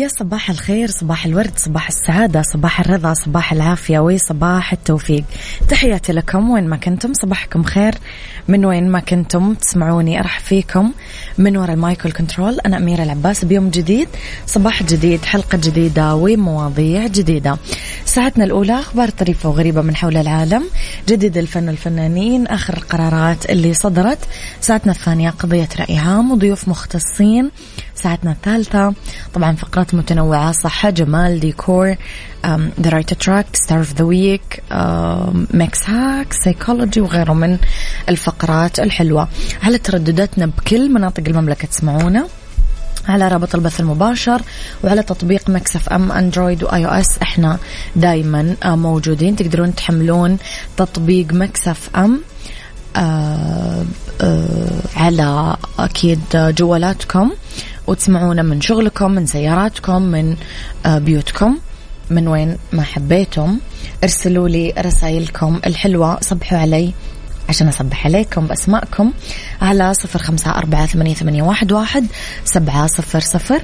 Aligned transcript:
يا 0.00 0.08
صباح 0.08 0.50
الخير 0.50 0.90
صباح 0.90 1.26
الورد 1.26 1.52
صباح 1.56 1.88
السعادة 1.88 2.42
صباح 2.42 2.80
الرضا 2.80 3.14
صباح 3.14 3.52
العافية 3.52 3.98
وصباح 3.98 4.72
التوفيق. 4.72 5.24
تحياتي 5.68 6.12
لكم 6.12 6.50
وين 6.50 6.68
ما 6.68 6.76
كنتم 6.76 7.12
صباحكم 7.14 7.62
خير. 7.62 7.94
من 8.48 8.64
وين 8.64 8.90
ما 8.90 9.00
كنتم 9.00 9.54
تسمعوني 9.54 10.20
أرحب 10.20 10.42
فيكم. 10.42 10.92
من 11.38 11.56
وراء 11.56 11.74
ال 11.74 11.81
mic 11.81 12.04
وال 12.04 12.16
control 12.16 12.60
أنا 12.66 12.76
أميرة 12.76 13.02
العباس. 13.02 13.44
بيوم 13.44 13.70
جديد 13.70 14.08
صباح 14.46 14.82
جديد 14.82 15.24
حلقة 15.24 15.58
جديدة 15.58 16.14
ومواضيع 16.14 17.06
جديدة. 17.06 17.58
ساعتنا 18.04 18.44
الأولى 18.44 18.80
أخبار 18.80 19.08
طريفة 19.08 19.48
وغريبة 19.48 19.82
من 19.82 19.96
حول 19.96 20.16
العالم. 20.16 20.64
جديد 21.08 21.36
الفن 21.36 21.68
والفنانين 21.68 22.46
آخر 22.46 22.76
القرارات 22.76 23.50
اللي 23.50 23.74
صدرت. 23.74 24.18
ساعتنا 24.60 24.92
الثانية 24.92 25.30
قضية 25.30 25.68
رأي 25.80 25.98
عام 25.98 26.32
وضيوف 26.32 26.68
مختصين. 26.68 27.50
ساعتنا 28.02 28.32
الثالثة. 28.32 28.94
طبعا 29.34 29.56
فقرات 29.56 29.94
متنوعة 29.94 30.52
صحة 30.52 30.90
جمال 30.90 31.40
ديكور 31.40 31.94
the 32.80 32.90
right 32.90 33.14
track 33.14 33.46
star 33.52 33.78
of 33.78 33.94
the 33.94 34.04
week 34.04 34.62
mix 35.54 35.90
hack 35.90 36.32
psychology 36.32 37.00
وغيره 37.00 37.32
من 37.32 37.58
الفقرات 38.08 38.80
الحلوة. 38.80 39.28
على 39.62 39.78
تردداتنا 39.78 40.46
بكل 40.46 40.92
مناطق 40.92 41.22
المملكة 41.28 41.68
تسمعونا؟ 41.68 42.26
على 43.08 43.28
رابط 43.28 43.54
البث 43.54 43.80
المباشر 43.80 44.42
وعلى 44.84 45.02
تطبيق 45.02 45.50
Mix 45.50 45.88
FM 45.88 46.12
Android 46.12 46.62
و 46.64 46.86
iOS 46.86 47.18
إحنا 47.22 47.58
دايما 47.96 48.56
آه، 48.64 48.76
موجودين. 48.76 49.36
تقدرون 49.36 49.74
تحملون 49.74 50.38
تطبيق 50.76 51.32
Mix 51.32 51.90
FM 51.96 52.20
آه 52.96 53.84
آه 54.20 54.80
على 54.96 55.56
أكيد 55.78 56.20
جوالاتكم. 56.34 57.32
وتسمعونا 57.90 58.42
من 58.42 58.60
شغلكم 58.60 59.10
من 59.10 59.26
سياراتكم 59.26 60.02
من 60.02 60.36
آه 60.86 60.98
بيوتكم. 60.98 61.58
من 62.10 62.28
وين 62.28 62.56
ما 62.72 62.82
حبيتم 62.82 63.58
ارسلوا 64.04 64.48
لي 64.48 64.74
رسائلكم 64.78 65.60
الحلوة 65.66 66.20
صبحوا 66.20 66.58
علي 66.58 66.92
عشان 67.48 67.68
أصبح 67.68 68.06
عليكم 68.06 68.46
بأسماءكم 68.46 69.12
على 69.62 69.94
صفر 69.94 70.18
خمسة 70.18 70.50
أربعة 70.50 70.86
ثمانية, 70.86 71.14
ثمانية 71.14 71.42
واحد, 71.42 71.72
واحد 71.72 72.06
سبعة 72.44 72.86
صفر 72.86 73.20
صفر. 73.20 73.62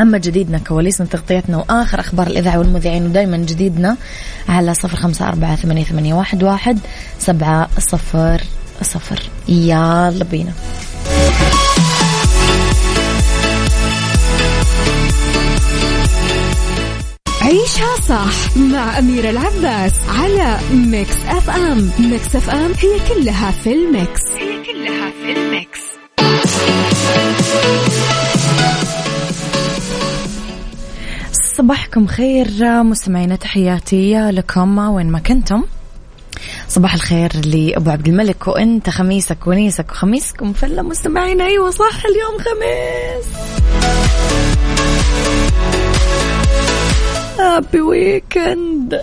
أما 0.00 0.18
جديدنا 0.18 0.58
كواليسنا 0.58 1.06
تغطيتنا 1.06 1.56
وآخر 1.56 2.00
أخبار 2.00 2.26
الإذاعة 2.26 2.58
والمذيعين 2.58 3.06
ودايما 3.06 3.36
جديدنا 3.36 3.96
على 4.48 4.74
صفر 4.74 4.96
خمسة 4.96 5.28
أربعة 5.28 5.56
ثمانية, 5.56 5.84
ثمانية 5.84 6.14
واحد, 6.14 6.42
واحد 6.42 6.78
سبعة 7.18 7.68
صفر 7.78 8.42
صفر. 8.82 9.22
يلا 9.48 10.24
بينا. 10.24 10.52
عيشها 17.44 17.96
صح 18.08 18.56
مع 18.56 18.98
أميرة 18.98 19.30
العباس 19.30 19.92
على 20.08 20.58
Mix 20.72 21.16
FM. 21.28 21.90
Mix 21.98 22.36
FM 22.36 22.72
هي 22.80 22.98
كلها 23.08 23.50
في 23.50 23.72
ال 23.72 23.82
mix. 23.82 24.20
هي 24.36 24.62
كلها 24.62 25.10
في 25.10 25.32
ال 25.32 25.42
mix. 25.42 25.80
صباحكم 31.56 32.06
خير 32.06 32.48
مستمعينا 32.82 33.36
تحياتي 33.36 34.30
لكم 34.30 34.78
وين 34.78 35.06
ما 35.06 35.18
كنتم. 35.18 35.62
صباح 36.68 36.94
الخير 36.94 37.30
لأبو 37.46 37.90
عبد 37.90 38.08
الملك 38.08 38.48
وأنت 38.48 38.90
خميسك 38.90 39.46
ونيسك 39.46 39.90
وخميسكم 39.90 40.52
فلة 40.52 40.82
مستمعينا 40.82 41.44
أيوة 41.46 41.70
صح 41.70 42.02
اليوم 42.04 42.38
خميس. 42.38 43.26
Happy 47.38 47.80
weekend 47.80 49.00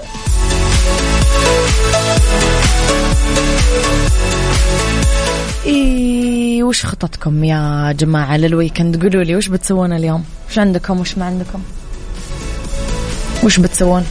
إيه 5.66 6.64
وش 6.64 6.86
خططكم 6.86 7.44
يا 7.44 7.92
جماعة 7.92 8.38
لل 8.38 8.50
weekend؟ 8.50 9.02
قولوا 9.03 9.24
لي 9.24 9.36
وش 9.36 9.47
بتسوون 9.47 9.94
اليوم؟ 9.94 10.24
وش 10.50 10.59
عندكم؟ 10.59 11.00
وش 11.00 11.18
ما 11.18 11.25
عندكم؟ 11.25 11.59
وش 13.44 13.59
بتسوون؟ 13.59 14.06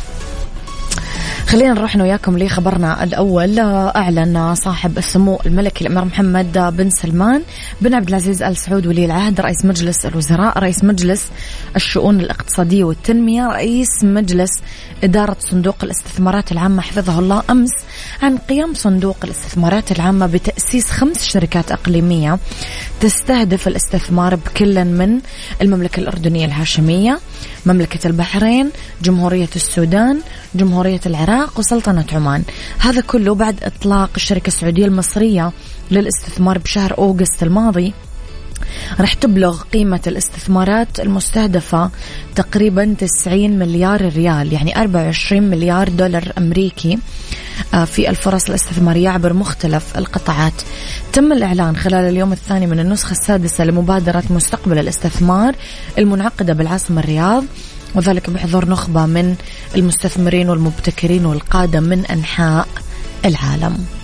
خلينا 1.50 1.72
نروح 1.74 1.96
وياكم 1.96 2.38
لخبرنا 2.38 3.04
الأول. 3.04 3.58
أعلن 3.58 4.54
صاحب 4.54 4.98
السمو 4.98 5.40
الملكي 5.46 5.86
الأمير 5.86 6.04
محمد 6.04 6.52
بن 6.52 6.90
سلمان 6.90 7.42
بن 7.80 7.94
عبد 7.94 8.08
العزيز 8.08 8.42
آل 8.42 8.56
سعود 8.56 8.86
ولي 8.86 9.04
العهد 9.04 9.40
رئيس 9.40 9.64
مجلس 9.64 10.06
الوزراء 10.06 10.58
رئيس 10.58 10.84
مجلس 10.84 11.28
الشؤون 11.76 12.20
الاقتصادية 12.20 12.84
والتنمية 12.84 13.46
رئيس 13.46 14.04
مجلس 14.04 14.50
إدارة 15.04 15.36
صندوق 15.40 15.76
الاستثمارات 15.82 16.52
العامة 16.52 16.82
حفظه 16.82 17.18
الله 17.18 17.42
أمس 17.50 17.70
عن 18.22 18.38
قيام 18.38 18.74
صندوق 18.74 19.16
الاستثمارات 19.24 19.92
العامة 19.92 20.26
بتأسيس 20.26 20.90
خمس 20.90 21.24
شركات 21.24 21.72
إقليمية 21.72 22.38
تستهدف 23.00 23.68
الاستثمار 23.68 24.34
بكل 24.34 24.84
من 24.84 25.20
المملكة 25.62 26.00
الأردنية 26.00 26.44
الهاشمية. 26.44 27.18
مملكة 27.66 28.06
البحرين 28.06 28.70
جمهورية 29.02 29.48
السودان 29.56 30.20
جمهورية 30.54 31.00
العراق 31.06 31.58
وسلطنة 31.58 32.04
عمان. 32.12 32.42
هذا 32.78 33.00
كله 33.00 33.34
بعد 33.34 33.56
إطلاق 33.62 34.10
الشركة 34.16 34.48
السعودية 34.48 34.84
المصرية 34.84 35.52
للاستثمار 35.90 36.58
بشهر 36.58 36.98
أوغست 36.98 37.42
الماضي. 37.42 37.92
راح 39.00 39.14
تبلغ 39.14 39.62
قيمة 39.62 40.00
الاستثمارات 40.06 41.00
المستهدفة 41.00 41.90
تقريبا 42.34 42.94
90 42.98 43.58
مليار 43.58 44.08
ريال 44.08 44.52
يعني 44.52 44.80
24 44.80 45.42
مليار 45.42 45.88
دولار 45.88 46.32
أمريكي. 46.38 46.98
في 47.86 48.10
الفرص 48.10 48.48
الاستثمارية 48.48 49.08
عبر 49.08 49.32
مختلف 49.32 49.98
القطاعات. 49.98 50.52
تم 51.12 51.32
الإعلان 51.32 51.76
خلال 51.76 52.08
اليوم 52.08 52.32
الثاني 52.32 52.66
من 52.66 52.80
النسخة 52.80 53.12
السادسة 53.12 53.64
لمبادرة 53.64 54.22
مستقبل 54.30 54.78
الاستثمار 54.78 55.54
المنعقدة 55.98 56.52
بالعاصمة 56.52 57.00
الرياض 57.00 57.44
وذلك 57.94 58.30
بحضور 58.30 58.68
نخبة 58.68 59.06
من 59.06 59.34
المستثمرين 59.76 60.48
والمبتكرين 60.48 61.26
والقادة 61.26 61.80
من 61.80 62.06
أنحاء 62.06 62.68
العالم. 63.24 63.99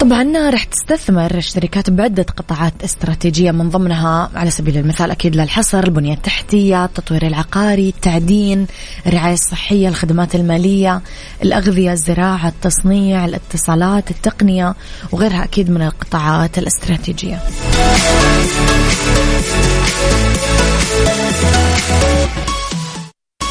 طبعا 0.00 0.50
راح 0.50 0.64
تستثمر 0.64 1.34
الشركات 1.34 1.90
بعدة 1.90 2.22
قطاعات 2.22 2.72
استراتيجية 2.84 3.50
من 3.50 3.70
ضمنها 3.70 4.30
على 4.34 4.50
سبيل 4.50 4.76
المثال 4.78 5.10
أكيد 5.10 5.36
للحصر 5.36 5.84
البنية 5.84 6.14
التحتية 6.14 6.84
التطوير 6.84 7.26
العقاري 7.26 7.88
التعدين 7.88 8.66
الرعاية 9.06 9.34
الصحية 9.34 9.88
الخدمات 9.88 10.34
المالية 10.34 11.00
الأغذية 11.42 11.92
الزراعة 11.92 12.48
التصنيع 12.48 13.24
الاتصالات 13.24 14.10
التقنية 14.10 14.74
وغيرها 15.12 15.44
أكيد 15.44 15.70
من 15.70 15.82
القطاعات 15.82 16.58
الاستراتيجية. 16.58 17.38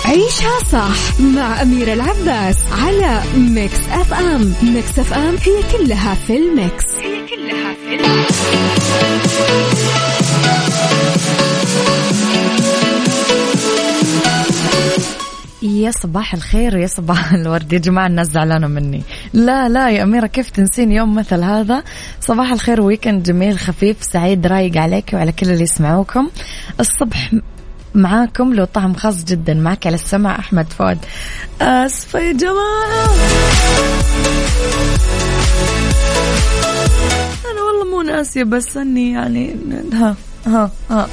عيشها 0.09 0.59
صح 0.71 1.19
مع 1.21 1.61
أميرة 1.61 1.94
العباس 1.94 2.57
على 2.71 3.21
Mix 3.38 3.79
FM. 3.91 4.53
Mix 4.63 5.00
FM 5.00 5.35
هي 5.35 5.77
كلها 5.77 6.15
في 6.15 6.38
ال 6.38 6.47
mix. 6.47 6.85
هي 6.95 7.27
كلها 7.27 7.73
في 7.73 7.95
ال 7.95 8.04
mix. 8.04 8.39
يا 15.61 15.91
صباح 15.91 16.33
الخير 16.33 16.77
يا 16.77 16.88
صباح 16.88 17.33
الورد. 17.41 17.73
يا 17.73 17.79
جماعة 17.79 18.07
الناس 18.07 18.27
زعلانة 18.27 18.67
مني. 18.67 19.01
لا 19.33 19.69
لا 19.69 19.89
يا 19.89 20.03
أميرة 20.03 20.27
كيف 20.27 20.50
تنسين 20.50 20.91
يوم 20.91 21.15
مثل 21.15 21.44
هذا؟ 21.44 21.83
صباح 22.21 22.51
الخير 22.51 22.81
ويكند 22.81 23.23
جميل 23.23 23.59
خفيف 23.59 24.03
سعيد 24.03 24.47
رايق 24.47 24.77
عليك 24.77 25.09
وعلى 25.13 25.31
كل 25.31 25.50
اللي 25.50 25.63
يسمعوكم. 25.63 26.29
الصبح 26.79 27.31
معاكم 27.95 28.53
لو 28.53 28.65
طعم 28.65 28.94
خاص 28.94 29.24
جدا 29.24 29.53
معك 29.53 29.88
على 29.88 29.95
السمع 29.95 30.39
أحمد 30.39 30.68
فؤاد. 30.80 30.97
أسفة 31.62 32.19
يا 32.19 32.31
جماعة. 32.31 33.06
أنا 37.51 37.62
والله 37.68 37.91
مو 37.91 38.01
ناسية 38.01 38.44
بس 38.44 38.77
أني 38.77 39.12
يعني 39.12 39.56
ها 39.94 40.15
ها 40.47 40.71
ها. 40.89 41.07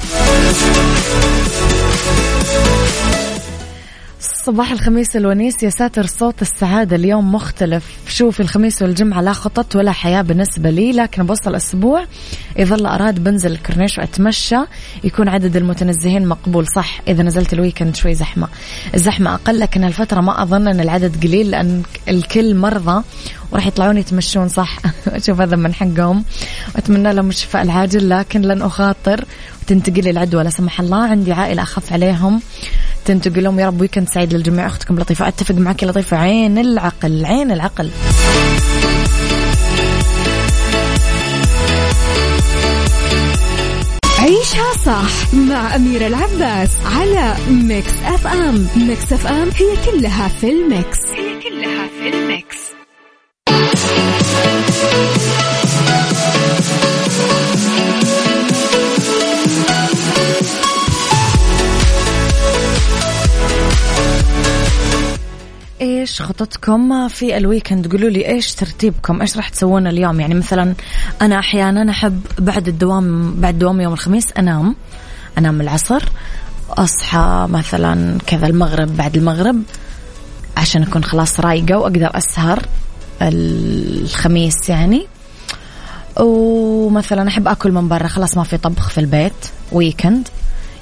صباح 4.47 4.71
الخميس 4.71 5.15
الونيس 5.15 5.63
يا 5.63 5.69
ساتر 5.69 6.05
صوت 6.05 6.41
السعادة. 6.41 6.95
اليوم 6.95 7.31
مختلف. 7.31 7.97
شوفي 8.07 8.39
الخميس 8.39 8.81
والجمعة 8.81 9.21
لا 9.21 9.33
خطط 9.33 9.75
ولا 9.75 9.91
حياة 9.91 10.21
بالنسبة 10.21 10.69
لي 10.69 10.91
لكن 10.91 11.23
بوصل 11.23 11.55
أسبوع 11.55 12.05
يظل 12.57 12.85
أراد 12.85 13.23
بنزل 13.23 13.51
الكورنيش 13.51 13.97
وأتمشى. 13.97 14.55
يكون 15.03 15.29
عدد 15.29 15.55
المتنزهين 15.55 16.27
مقبول. 16.27 16.67
صح 16.75 17.01
إذا 17.07 17.23
نزلت 17.23 17.53
ال 17.53 17.58
weekend 17.58 17.95
شوي 17.95 18.13
زحمة. 18.13 18.47
الزحمة 18.95 19.33
أقل 19.33 19.59
لكن 19.59 19.83
الفترة 19.83 20.21
ما 20.21 20.43
أظن 20.43 20.67
أن 20.67 20.79
العدد 20.79 21.23
قليل 21.23 21.51
لأن 21.51 21.83
الكل 22.07 22.55
مرضى 22.55 23.03
وراح 23.51 23.67
يطلعون 23.67 23.97
يتمشون. 23.97 24.47
صح 24.47 24.77
أشوف 25.07 25.41
هذا 25.41 25.55
من 25.55 25.73
حقهم. 25.73 26.23
وأتمنى 26.75 27.13
لهم 27.13 27.29
الشفاء 27.29 27.61
العاجل 27.61 28.09
لكن 28.09 28.41
لن 28.41 28.61
أخاطر 28.61 29.25
وتنتقل 29.61 30.07
العدوى 30.07 30.43
لا 30.43 30.49
سمح 30.49 30.79
الله 30.79 31.07
عندي 31.07 31.33
عائلة 31.33 31.61
أخاف 31.61 31.93
عليهم. 31.93 32.41
تنتقل 33.07 33.43
لهم. 33.43 33.59
يا 33.59 33.67
رب 33.67 33.81
weekend 33.81 34.09
سعيد 34.09 34.33
للجميع. 34.33 34.67
أختكم 34.67 34.99
لطيفة. 34.99 35.27
أتفق 35.27 35.55
معك 35.55 35.83
لطيفة. 35.83 36.17
عين 36.17 36.57
العقل 36.57 37.25
عين 37.25 37.51
العقل. 37.51 37.89
عيشها 44.19 44.73
صح 44.85 45.33
مع 45.33 45.75
أميرة 45.75 46.07
العباس 46.07 46.69
على 46.85 47.35
Mix 47.49 47.93
FM 48.05 48.67
Mix 48.75 49.13
FM 49.13 49.49
هي 49.55 49.91
كلها 49.91 50.27
في 50.27 50.49
ال 50.49 50.60
mix. 50.60 51.06
إيش 65.81 66.21
خططكم 66.21 67.07
في 67.07 67.37
ال 67.37 67.43
weekend؟ 67.43 67.91
قولوا 67.91 68.09
لي 68.09 68.27
إيش 68.27 68.55
ترتيبكم؟ 68.55 69.21
إيش 69.21 69.37
راح 69.37 69.49
تسوون 69.49 69.87
اليوم؟ 69.87 70.19
يعني 70.19 70.33
مثلا 70.33 70.73
أنا 71.21 71.39
أحيانا 71.39 71.91
أحب 71.91 72.21
بعد 72.39 72.67
الدوام 72.67 73.35
بعد 73.41 73.59
دوام 73.59 73.81
يوم 73.81 73.93
الخميس 73.93 74.25
أنام. 74.37 74.75
أنام 75.37 75.61
العصر 75.61 76.03
أصحى 76.69 77.47
مثلا 77.49 78.17
كذا 78.27 78.47
المغرب 78.47 78.97
بعد 78.97 79.17
المغرب 79.17 79.61
عشان 80.57 80.83
أكون 80.83 81.03
خلاص 81.03 81.39
رايقة 81.39 81.77
وأقدر 81.77 82.17
أسهر 82.17 82.59
الخميس 83.21 84.69
يعني. 84.69 85.07
ومثلا 86.19 87.27
أحب 87.27 87.47
أكل 87.47 87.71
من 87.71 87.87
برا 87.87 88.07
خلاص 88.07 88.37
ما 88.37 88.43
في 88.43 88.57
طبخ 88.57 88.89
في 88.89 88.97
البيت 88.97 89.33
weekend. 89.71 90.27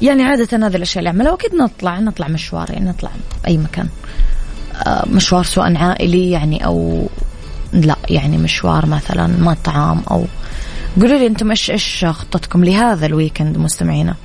يعني 0.01 0.24
عادة 0.24 0.68
هذه 0.68 0.75
الأشياء 0.75 1.00
اللي 1.00 1.09
أعملها 1.09 1.31
وأكيد 1.31 1.56
نطلع 1.56 2.00
نطلع 2.00 2.27
مشوار 2.27 2.71
يعني 2.71 2.89
نطلع 2.89 3.12
أي 3.48 3.57
مكان. 3.57 3.88
مشوار 5.07 5.44
سواء 5.44 5.77
عائلي 5.77 6.31
يعني 6.31 6.66
أو 6.66 7.07
لا 7.74 7.95
يعني 8.10 8.38
مشوار 8.38 8.86
مثلا 8.86 9.27
مطعم 9.27 10.01
أو 10.12 10.25
قولوا 11.01 11.18
لي 11.18 11.27
أنتم 11.27 11.50
إيش 11.50 11.72
إيش 11.72 12.06
خطتكم 12.06 12.63
لهذا 12.63 13.06
الويكند 13.06 13.57
مستمعينا؟ 13.57 14.16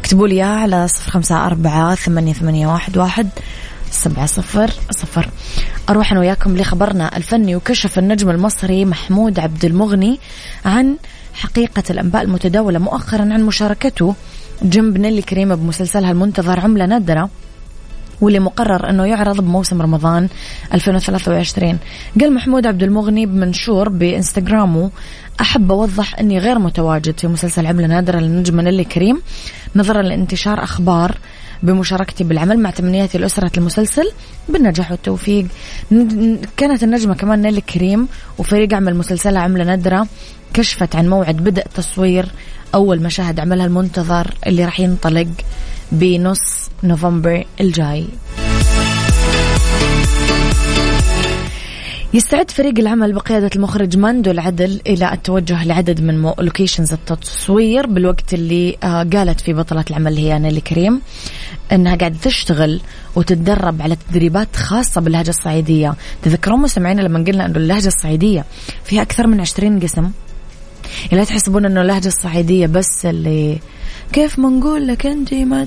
اكتبوا 0.00 0.28
لي 0.28 0.42
على 0.42 0.88
صفر 0.88 1.10
خمسة 1.10 1.46
أربعة 1.46 1.94
ثمانية, 1.94 2.32
ثمانية 2.32 2.66
واحد, 2.66 2.96
واحد 2.96 3.28
سبعة 3.90 4.26
صفر 4.26 4.70
صفر. 4.90 5.28
أروح 5.88 6.12
أنا 6.12 6.20
وياكم 6.20 6.56
لخبرنا 6.56 7.16
الفني 7.16 7.56
وكشف 7.56 7.98
النجم 7.98 8.30
المصري 8.30 8.84
محمود 8.84 9.38
عبد 9.38 9.64
المغني 9.64 10.20
عن 10.64 10.96
حقيقة 11.34 11.82
الأنباء 11.90 12.22
المتداولة 12.22 12.78
مؤخرا 12.78 13.22
عن 13.22 13.42
مشاركته 13.42 14.14
جنب 14.62 14.98
نيلي 14.98 15.22
كريمة 15.22 15.54
بمسلسلها 15.54 16.10
المنتظر 16.10 16.60
عملة 16.60 16.86
نادرة. 16.86 17.30
واللي 18.20 18.40
مقرر 18.40 18.90
أنه 18.90 19.06
يعرض 19.06 19.40
بموسم 19.40 19.82
رمضان 19.82 20.28
2023 20.74 21.78
قال 22.20 22.34
محمود 22.34 22.66
عبد 22.66 22.82
المغني 22.82 23.26
بمنشور 23.26 23.88
بإنستغرامه 23.88 24.90
أحب 25.40 25.72
أوضح 25.72 26.18
أني 26.18 26.38
غير 26.38 26.58
متواجد 26.58 27.18
في 27.18 27.28
مسلسل 27.28 27.66
عملة 27.66 27.86
نادرة 27.86 28.18
للنجم 28.18 28.60
نيلي 28.60 28.84
كريم 28.84 29.22
نظرا 29.76 30.02
لانتشار 30.02 30.64
أخبار 30.64 31.18
بمشاركتي 31.62 32.24
بالعمل 32.24 32.58
مع 32.58 32.70
تمنياتي 32.70 33.18
لأسرة 33.18 33.50
المسلسل 33.56 34.12
بالنجاح 34.48 34.90
والتوفيق. 34.90 35.46
كانت 36.56 36.82
النجمة 36.82 37.14
كمان 37.14 37.42
نيلي 37.42 37.60
كريم 37.60 38.08
وفريق 38.38 38.74
عمل 38.74 38.96
مسلسلها 38.96 39.42
عملة 39.42 39.64
نادرة 39.64 40.06
كشفت 40.54 40.96
عن 40.96 41.08
موعد 41.08 41.36
بدء 41.36 41.62
تصوير 41.74 42.26
أول 42.74 43.02
مشاهد 43.02 43.40
عملها 43.40 43.66
المنتظر 43.66 44.34
اللي 44.46 44.64
راح 44.64 44.80
ينطلق 44.80 45.28
بنص 45.92 46.70
نوفمبر 46.82 47.44
الجاي. 47.60 48.06
يستعد 52.14 52.50
فريق 52.50 52.78
العمل 52.78 53.12
بقيادة 53.12 53.50
المخرج 53.56 53.96
ماندو 53.96 54.30
العدل 54.30 54.80
إلى 54.86 55.12
التوجه 55.12 55.64
لعدد 55.64 56.00
من 56.00 56.32
locations 56.38 56.92
التصوير 56.92 57.86
بالوقت 57.86 58.34
اللي 58.34 58.76
آه، 58.82 59.02
قالت 59.02 59.40
في 59.40 59.52
بطلة 59.52 59.84
العمل 59.90 60.16
هي 60.16 60.38
نيلي 60.38 60.60
كريم 60.60 61.00
أنها 61.72 61.96
قاعدة 61.96 62.16
تشتغل 62.22 62.80
وتتدرب 63.16 63.82
على 63.82 63.96
تدريبات 64.10 64.56
خاصة 64.56 65.00
باللهجة 65.00 65.30
الصعيدية. 65.30 65.94
تذكرون 66.22 66.60
مستمعينا 66.60 67.00
لما 67.00 67.24
قلنا 67.24 67.46
أنه 67.46 67.56
اللهجة 67.56 67.88
الصعيدية 67.88 68.44
فيها 68.84 69.02
أكثر 69.02 69.26
من 69.26 69.40
عشرين 69.40 69.80
قسم؟ 69.80 70.10
لا 71.12 71.24
تحسبون 71.24 71.64
أنه 71.64 71.82
اللهجة 71.82 72.08
الصعيدية 72.08 72.66
بس 72.66 73.06
اللي 73.06 73.58
كيف 74.12 74.38
ما 74.38 74.48
نقول 74.48 74.86
لك 74.86 75.06
أنت 75.06 75.34
ما 75.34 75.66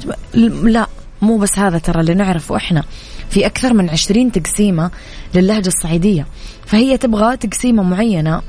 لا 0.63 0.87
مو 1.21 1.37
بس 1.37 1.59
هذا 1.59 1.77
ترى 1.77 2.01
اللي 2.01 2.13
نعرفه 2.13 2.55
إحنا. 2.55 2.83
في 3.29 3.45
أكثر 3.45 3.73
من 3.73 3.89
عشرين 3.89 4.31
تقسيمة 4.31 4.91
للهجة 5.35 5.67
الصعيدية. 5.67 6.27
فهي 6.65 6.97
تبغى 6.97 7.37
تقسيمة 7.37 7.83
معينة 7.83 8.41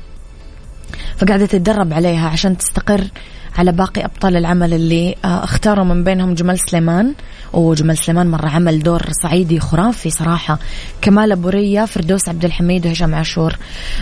فقاعدة 1.17 1.45
تتدرب 1.45 1.93
عليها 1.93 2.29
عشان 2.29 2.57
تستقر 2.57 3.07
على 3.57 3.71
باقي 3.71 4.05
أبطال 4.05 4.37
العمل 4.37 4.73
اللي 4.73 5.15
آه، 5.25 5.43
اختاروا 5.43 5.85
من 5.85 6.03
بينهم 6.03 6.33
جمال 6.33 6.59
سليمان. 6.69 7.13
وجمال 7.53 7.97
سليمان 7.97 8.27
مرة 8.27 8.49
عمل 8.49 8.79
دور 8.79 9.01
صعيدي 9.23 9.59
خرافي 9.59 10.09
صراحة. 10.09 10.59
كمال 11.01 11.31
أبو 11.31 11.49
ريا 11.49 11.85
فردوس 11.85 12.29
عبد 12.29 12.45
الحميد 12.45 12.87
وهشام 12.87 13.15
عاشور. 13.15 13.55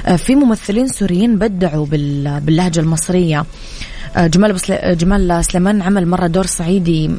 آه، 0.06 0.16
في 0.16 0.36
ممثلين 0.36 0.88
سوريين 0.88 1.36
بدعوا 1.38 1.86
باللهجة 1.86 2.80
المصرية. 2.80 3.46
آه، 4.16 4.28
جمال 4.28 4.58
جمال 4.98 5.46
سليمان 5.46 5.82
عمل 5.82 6.08
مرة 6.08 6.28
دور 6.28 6.46
صعيدي 6.46 7.12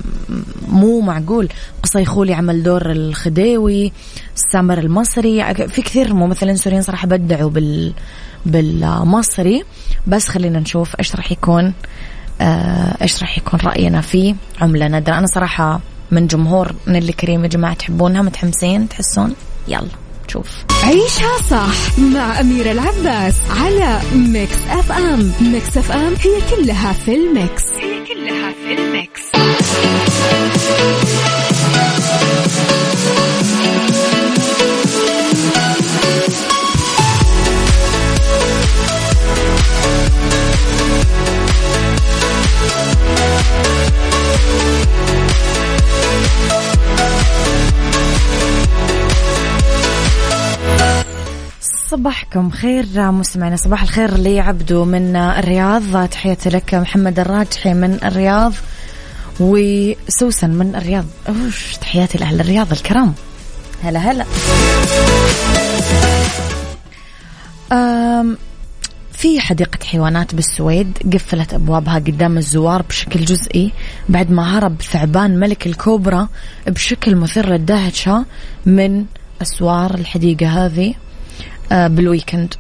مو 0.68 1.00
معقول. 1.00 1.48
قصي 1.82 2.04
خولي 2.04 2.34
عمل 2.34 2.62
دور 2.62 2.90
الخديوي 2.90 3.92
سامر 4.34 4.78
المصري. 4.78 5.54
في 5.54 5.82
كثير 5.82 6.14
ممثلين 6.14 6.56
سوريين 6.56 6.82
صراحة 6.82 7.08
بدعوا 7.08 7.50
بال 7.50 7.92
بالمصري. 8.46 9.62
بس 10.06 10.28
خلينا 10.28 10.60
نشوف 10.60 10.96
إيش 10.98 11.16
راح 11.16 11.32
يكون. 11.32 11.72
إيش 12.40 13.22
راح 13.22 13.38
يكون 13.38 13.60
رأينا 13.60 14.00
فيه؟ 14.00 14.34
عملة 14.60 14.88
نادرة. 14.88 15.18
أنا 15.18 15.26
صراحة 15.26 15.80
من 16.10 16.26
جمهور 16.26 16.74
نيلي 16.86 17.12
كريم 17.12 17.42
يا 17.42 17.48
جماعة 17.48 17.74
تحبونها 17.74 18.22
متحمسين؟ 18.22 18.88
تحسون؟ 18.88 19.34
يلا 19.68 19.88
شوف. 20.28 20.64
عيشها 20.84 21.38
صح 21.50 21.98
مع 21.98 22.40
أميرة 22.40 22.72
العباس 22.72 23.34
على 23.50 24.00
Mix 24.14 24.58
FM 24.70 25.32
Mix 25.40 25.78
FM 25.78 26.14
هي 26.14 26.56
كلها 26.56 26.92
في 26.92 27.14
ال 27.14 27.24
mix. 27.24 27.62
هي 27.72 28.04
كلها 28.06 28.52
في 28.52 28.74
ال 28.74 28.84
mix. 28.84 29.22
صباحكم 51.90 52.50
خير 52.50 52.86
مستمعينا 52.96 53.56
صباح 53.56 53.82
الخير 53.82 54.16
لعبدو 54.16 54.84
من 54.84 55.16
الرياض. 55.16 56.08
تحياتي 56.08 56.48
لك 56.48 56.74
محمد 56.74 57.18
الراجحي 57.18 57.74
من 57.74 57.98
الرياض 58.04 58.52
وسوسن 59.40 60.50
من 60.50 60.74
الرياض. 60.76 61.04
أوش 61.28 61.76
تحياتي 61.76 62.18
لأهل 62.18 62.40
الرياض 62.40 62.72
الكرام. 62.72 63.14
هلا 63.82 63.98
هلا. 63.98 64.24
في 69.24 69.40
حديقة 69.40 69.78
حيوانات 69.84 70.34
بالسويد 70.34 70.98
قفلت 71.12 71.54
أبوابها 71.54 71.94
قدام 71.94 72.38
الزوار 72.38 72.82
بشكل 72.82 73.24
جزئي 73.24 73.72
بعد 74.08 74.30
ما 74.30 74.58
هرب 74.58 74.82
ثعبان 74.82 75.40
ملك 75.40 75.66
الكوبرا 75.66 76.28
بشكل 76.66 77.16
مثير 77.16 77.48
للدهشة 77.48 78.24
من 78.66 79.04
أسوار 79.42 79.94
الحديقة 79.94 80.46
هذه 80.46 80.94
آه، 81.72 81.86
بال 81.86 82.00
weekend. 82.00 82.54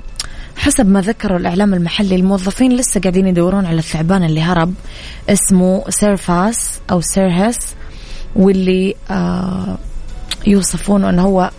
حسب 0.56 0.86
ما 0.86 1.00
ذكروا 1.00 1.38
الإعلام 1.38 1.74
المحلي 1.74 2.14
الموظفين 2.16 2.76
لسه 2.76 3.00
قاعدين 3.00 3.26
يدورون 3.26 3.66
على 3.66 3.78
الثعبان 3.78 4.24
اللي 4.24 4.42
هرب 4.42 4.74
اسمه 5.28 5.84
Sir 5.88 6.34
Väs 6.34 6.80
أو 6.90 7.00
Sir 7.00 7.32
Hiss 7.32 7.74
واللي 8.36 8.94
آه 9.10 9.78
يوصفونه 10.46 11.10
أنه 11.10 11.22
هو 11.22 11.50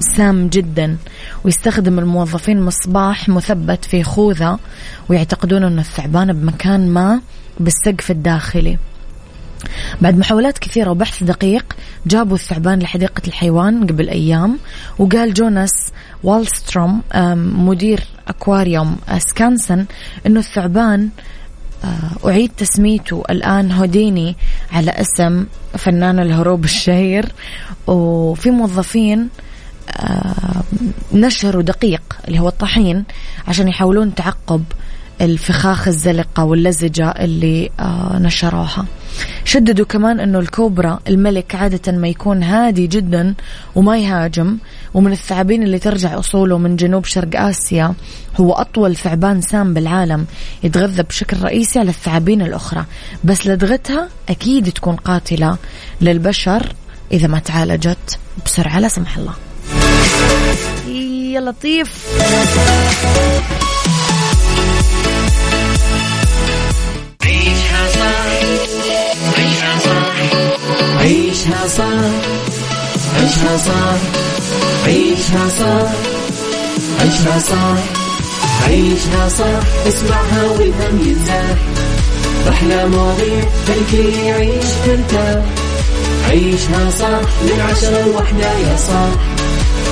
سام 0.00 0.48
جدا 0.48 0.96
ويستخدم 1.44 1.98
الموظفين 1.98 2.62
مصباح 2.62 3.28
مثبت 3.28 3.84
في 3.84 4.02
خوذة 4.02 4.58
ويعتقدون 5.08 5.64
أن 5.64 5.78
الثعبان 5.78 6.32
بمكان 6.32 6.88
ما 6.88 7.20
بالسقف 7.60 8.10
الداخلي. 8.10 8.78
بعد 10.00 10.18
محاولات 10.18 10.58
كثيرة 10.58 10.90
وبحث 10.90 11.24
دقيق 11.24 11.76
جابوا 12.06 12.36
الثعبان 12.36 12.78
لحديقة 12.78 13.22
الحيوان 13.28 13.86
قبل 13.86 14.08
أيام 14.08 14.58
وقال 14.98 15.34
جوناس 15.34 15.92
والستروم 16.22 17.02
مدير 17.66 18.00
أكواريوم 18.28 18.96
سكانسن 19.18 19.86
أنه 20.26 20.40
الثعبان 20.40 21.08
آه، 21.84 22.28
أعيد 22.28 22.50
تسميته 22.56 23.22
الآن 23.30 23.72
هوديني 23.72 24.36
على 24.72 24.90
اسم 24.90 25.46
فنان 25.78 26.18
الهروب 26.18 26.64
الشهير. 26.64 27.32
وفي 27.86 28.50
موظفين 28.50 29.20
آه، 29.20 29.47
نشروا 31.12 31.62
دقيق 31.62 32.02
اللي 32.28 32.38
هو 32.38 32.48
الطحين 32.48 33.04
عشان 33.48 33.68
يحاولون 33.68 34.14
تعقب 34.14 34.64
الفخاخ 35.20 35.88
الزلقة 35.88 36.44
واللزجة 36.44 37.08
اللي 37.10 37.70
آه، 37.80 38.18
نشروها. 38.18 38.86
شددوا 39.44 39.84
كمان 39.86 40.20
أنه 40.20 40.38
الكوبرا 40.38 41.00
الملك 41.08 41.54
عادة 41.54 41.92
ما 41.92 42.08
يكون 42.08 42.42
هادي 42.42 42.86
جدا 42.86 43.34
وما 43.74 43.98
يهاجم 43.98 44.58
ومن 44.94 45.12
الثعابين 45.12 45.62
اللي 45.62 45.78
ترجع 45.78 46.18
أصوله 46.18 46.58
من 46.58 46.76
جنوب 46.76 47.04
شرق 47.04 47.40
آسيا 47.40 47.94
هو 48.36 48.52
أطول 48.52 48.96
ثعبان 48.96 49.40
سام 49.40 49.74
بالعالم 49.74 50.26
يتغذى 50.62 51.02
بشكل 51.02 51.36
رئيسي 51.42 51.78
على 51.78 51.90
الثعابين 51.90 52.42
الأخرى. 52.42 52.84
بس 53.24 53.46
لدغتها 53.46 54.08
أكيد 54.28 54.72
تكون 54.72 54.96
قاتلة 54.96 55.56
للبشر 56.00 56.72
إذا 57.12 57.26
ما 57.26 57.38
تعالجت 57.38 58.18
بسرعة 58.46 58.80
لا 58.80 58.88
سمح 58.88 59.18
الله. 59.18 59.47
يا 61.32 61.40
لطيف. 61.40 61.88
عيشها 67.22 67.88
صح 67.94 68.24
عيشها 69.38 69.78
صح 69.84 70.16
عيشها 71.00 71.66
صح. 71.68 71.98
عيشها 73.16 73.56
صح 73.58 73.96
عيشها 74.86 75.48
صح. 75.48 75.90
عيشها 77.00 77.38
صح 77.38 77.78
عيشها 78.68 79.28
صح 79.28 79.62
اسمعها 79.88 80.42
والهم 80.50 81.00
ينزاح 81.06 81.58
أحلى 82.48 82.86
مواضيع 82.88 83.44
خلي 83.66 84.26
يعيش 84.26 84.64
ترتاح 84.86 85.44
عيشها 86.28 86.90
صح 86.90 87.20
من 87.42 87.60
عشرة 87.70 88.02
لوحدة 88.06 88.52
يا 88.58 88.76
صاح. 88.76 89.37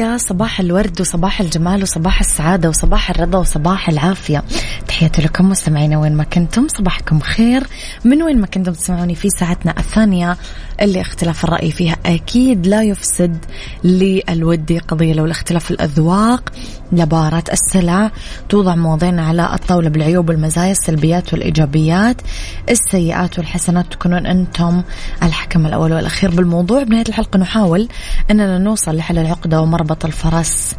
يا 0.00 0.16
صباح 0.16 0.60
الورد 0.60 1.00
وصباح 1.00 1.40
الجمال 1.40 1.82
وصباح 1.82 2.20
السعادة 2.20 2.68
وصباح 2.68 3.10
الرضا 3.10 3.38
وصباح 3.38 3.88
العافية. 3.88 4.42
تحياتي 4.88 5.22
لكم 5.22 5.48
مستمعينا 5.48 5.98
وين 5.98 6.16
ما 6.16 6.24
كنتم 6.24 6.66
صباحكم 6.68 7.20
خير 7.20 7.66
من 8.04 8.22
وين 8.22 8.40
ما 8.40 8.46
كنتم 8.46 8.72
تسمعوني 8.72 9.14
في 9.14 9.30
ساعتنا 9.30 9.74
الثانية 9.78 10.36
اللي 10.80 11.00
اختلاف 11.00 11.44
الرأي 11.44 11.70
فيها 11.70 11.96
أكيد 12.06 12.66
لا 12.66 12.82
يفسد 12.82 13.36
للودي 13.84 14.78
قضية 14.78 15.12
لو 15.12 15.24
الاختلاف 15.24 15.70
الأذواق 15.70 16.52
لبارة 16.92 17.44
السلع 17.52 18.10
توضع 18.48 18.74
مواضيعنا 18.74 19.26
على 19.26 19.54
الطاولة 19.54 19.88
بالعيوب 19.88 20.28
والمزايا 20.28 20.72
السلبيات 20.72 21.32
والإيجابيات 21.32 22.16
السيئات 22.70 23.38
والحسنات 23.38 23.92
تكونون 23.92 24.26
أنتم 24.26 24.82
الحكم 25.22 25.66
الأول 25.66 25.92
والأخير 25.92 26.30
بالموضوع. 26.30 26.82
بنهاية 26.82 27.04
الحلقة 27.08 27.38
نحاول 27.38 27.88
أننا 28.30 28.58
نوصل 28.58 28.96
لحل 28.96 29.18
العقدة 29.18 29.60
ومربط 29.60 29.89
الفرس. 30.04 30.74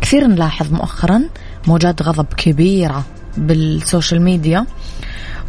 كثير 0.00 0.26
نلاحظ 0.26 0.72
مؤخرا 0.72 1.22
موجات 1.66 2.02
غضب 2.02 2.26
كبيرة 2.36 3.04
بالسوشيال 3.36 4.22
ميديا 4.22 4.66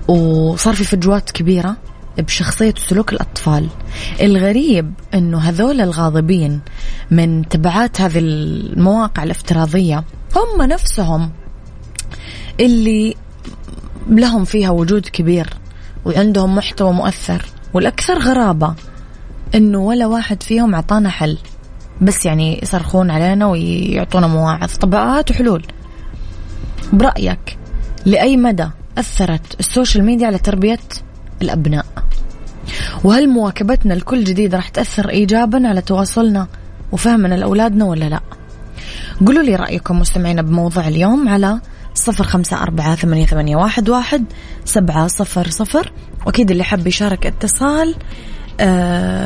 وصار 0.07 0.73
في 0.73 0.83
فجوات 0.83 1.31
كبيرة 1.31 1.77
بشخصية 2.17 2.73
وسلوك 2.77 3.13
الأطفال. 3.13 3.67
الغريب 4.21 4.93
أنه 5.13 5.37
هذول 5.37 5.81
الغاضبين 5.81 6.59
من 7.11 7.49
تبعات 7.49 8.01
هذه 8.01 8.19
المواقع 8.19 9.23
الافتراضية 9.23 10.03
هم 10.35 10.61
نفسهم 10.61 11.31
اللي 12.59 13.15
لهم 14.09 14.43
فيها 14.45 14.69
وجود 14.69 15.05
كبير 15.05 15.49
وعندهم 16.05 16.55
محتوى 16.55 16.93
مؤثر 16.93 17.45
والأكثر 17.73 18.19
غرابة 18.19 18.75
أنه 19.55 19.79
ولا 19.79 20.07
واحد 20.07 20.43
فيهم 20.43 20.75
أعطانا 20.75 21.09
حل. 21.09 21.37
بس 22.01 22.25
يعني 22.25 22.59
يصرخون 22.63 23.11
علينا 23.11 23.47
ويعطونا 23.47 24.27
مواعظ. 24.27 24.75
طب 24.75 24.95
هاتوا 24.95 25.35
حلول 25.35 25.65
برأيك 26.93 27.57
لأي 28.05 28.37
مدى 28.37 28.67
أثرت 28.97 29.59
السوشيال 29.59 30.05
ميديا 30.05 30.27
على 30.27 30.37
تربية 30.37 30.79
الأبناء؟ 31.41 31.85
وهل 33.03 33.29
مواكبتنا 33.29 33.93
لكل 33.93 34.23
جديد 34.23 34.55
راح 34.55 34.69
تأثر 34.69 35.09
إيجابا 35.09 35.67
على 35.67 35.81
تواصلنا 35.81 36.47
وفهمنا 36.91 37.35
لأولادنا 37.35 37.85
ولا 37.85 38.05
لا؟ 38.05 38.19
قولوا 39.25 39.43
لي 39.43 39.55
رأيكم 39.55 39.99
مستمعين 39.99 40.41
بموضوع 40.41 40.87
اليوم 40.87 41.29
على 41.29 41.59
صفر 41.93 42.23
خمسة 42.23 42.61
أربعة 42.61 42.95
ثمانية, 42.95 43.25
ثمانية 43.25 43.55
واحد, 43.55 43.89
واحد 43.89 44.25
سبعة 44.65 45.07
صفر 45.07 45.49
صفر. 45.49 45.91
وأكيد 46.25 46.51
اللي 46.51 46.63
حب 46.63 46.87
يشارك 46.87 47.25
اتصال 47.25 47.95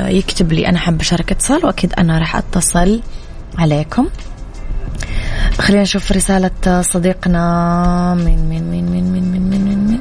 يكتب 0.09 0.53
لي 0.53 0.67
أنا 0.67 0.79
حاب 0.79 0.99
أشارك 1.01 1.31
اتصال 1.31 1.65
وأكيد 1.65 1.93
أنا 1.93 2.19
راح 2.19 2.35
أتصل 2.35 3.01
عليكم. 3.57 4.07
خلينا 5.59 5.81
نشوف 5.81 6.11
رسالة 6.11 6.81
صديقنا 6.81 8.13
من 8.13 8.49
من 8.49 8.71
من 8.71 8.91
من 8.91 9.11
من 9.11 9.31
من 9.31 9.49
من 9.49 9.61
من, 9.65 9.77
من. 9.87 9.99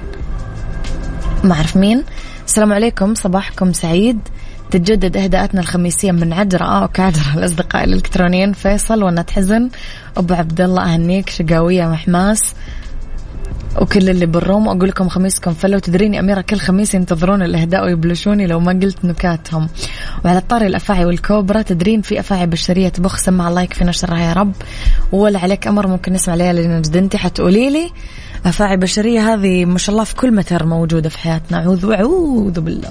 ما 1.45 1.55
أعرف 1.55 1.77
مين. 1.77 2.05
السلام 2.47 2.73
عليكم 2.73 3.15
صباحكم 3.15 3.73
سعيد. 3.73 4.19
تتجدد 4.71 5.17
إهداءاتنا 5.17 5.61
الخميسية 5.61 6.13
من 6.13 6.33
عجرة. 6.33 6.65
آه 6.65 6.85
وكعجرة 6.85 7.35
الأصدقاء 7.39 7.85
الإلكترونيين 7.85 8.53
فيصل 8.53 9.03
ونت 9.03 9.31
حزن 9.31 9.69
أبو 10.17 10.35
عبد 10.35 10.61
الله 10.61 10.95
أهنيك 10.95 11.29
شقاوية 11.31 11.87
محماس. 11.87 12.55
وكل 13.81 14.09
اللي 14.09 14.27
بالروم. 14.27 14.69
أقول 14.69 14.89
لكم 14.89 15.09
خميسكم 15.09 15.55
فلو 15.55 15.79
تدريني 15.79 16.21
أميرة 16.21 16.41
كل 16.41 16.57
خميس 16.57 16.95
ينتظرون 16.95 17.43
الأهداء 17.43 17.85
ويبلشوني 17.85 18.47
لو 18.47 18.61
ما 18.61 18.73
قلت 18.73 19.05
نكاتهم. 19.05 19.69
وعلى 20.25 20.39
الطاري 20.39 20.67
الأفاعي 20.67 21.05
والكوبرا 21.05 21.63
تدرين 21.63 22.03
في 22.03 22.21
أفاعي 22.21 22.47
بشريه 22.47 22.89
تبخ. 22.89 23.17
سمع 23.17 23.49
الله 23.49 23.63
يكفي 23.63 23.85
نشرها 23.85 24.19
يا 24.19 24.33
رب. 24.33 24.53
ولا 25.13 25.39
عليك 25.39 25.67
أمر 25.67 25.87
ممكن 25.87 26.13
نسمع 26.13 26.35
ليالي 26.35 26.63
لأن 26.63 26.83
أنت 26.95 27.17
حتقولي 27.17 27.71
لي 27.71 27.91
أفاعي 28.47 28.77
بشريه 28.77 29.35
هذه 29.35 29.65
ما 29.65 29.79
شاء 29.79 29.93
الله 29.93 30.05
في 30.05 30.15
كل 30.15 30.33
متر 30.35 30.67
موجودة 30.67 31.09
في 31.09 31.19
حياتنا. 31.19 31.59
اعوذ 31.59 31.87
واعوذ 31.87 32.61
بالله. 32.61 32.91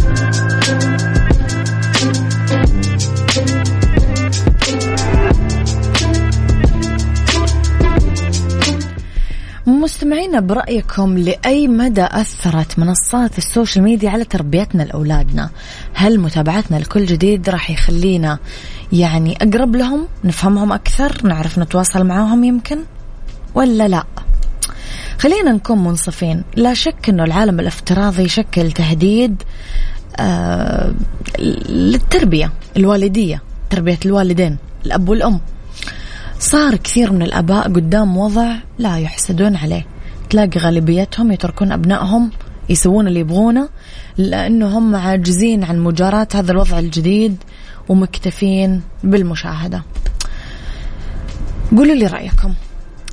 مستمعينا 9.79 10.39
برأيكم 10.39 11.17
لأي 11.17 11.67
مدى 11.67 12.03
أثرت 12.11 12.79
منصات 12.79 13.37
ال 13.37 13.44
social 13.44 13.83
media 13.83 14.09
على 14.09 14.23
تربيتنا 14.23 14.83
لأولادنا؟ 14.83 15.49
هل 15.93 16.19
متابعتنا 16.19 16.77
لكل 16.77 17.05
جديد 17.05 17.49
راح 17.49 17.69
يخلينا 17.71 18.39
يعني 18.93 19.37
أقرب 19.41 19.75
لهم؟ 19.75 20.07
نفهمهم 20.23 20.71
أكثر؟ 20.71 21.27
نعرف 21.27 21.59
نتواصل 21.59 22.03
معاهم 22.03 22.43
يمكن؟ 22.43 22.77
ولا 23.55 23.87
لا؟ 23.87 24.03
خلينا 25.19 25.51
نكون 25.51 25.83
منصفين. 25.83 26.43
لا 26.55 26.73
شك 26.73 27.09
أنه 27.09 27.23
العالم 27.23 27.59
الافتراضي 27.59 28.23
يشكل 28.23 28.71
تهديد 28.71 29.43
آه 30.19 30.93
للتربية 31.69 32.51
الوالدية 32.77 33.41
تربية 33.69 33.99
الوالدين 34.05 34.57
الأب 34.85 35.09
والأم. 35.09 35.39
صار 36.41 36.75
كثير 36.75 37.11
من 37.11 37.21
الآباء 37.21 37.63
قدام 37.63 38.17
وضع 38.17 38.55
لا 38.79 38.97
يحسدون 38.99 39.55
عليه. 39.55 39.85
تلاقي 40.29 40.59
غالبيتهم 40.59 41.31
يتركون 41.31 41.71
أبنائهم 41.71 42.31
يسوون 42.69 43.07
اللي 43.07 43.19
يبغونه 43.19 43.69
لأنه 44.17 44.77
هم 44.77 44.95
عاجزين 44.95 45.63
عن 45.63 45.79
مجاراة 45.79 46.27
هذا 46.35 46.51
الوضع 46.51 46.79
الجديد 46.79 47.43
ومكتفين 47.89 48.81
بالمشاهدة. 49.03 49.83
قولوا 51.77 51.95
لي 51.95 52.07
رأيكم. 52.07 52.53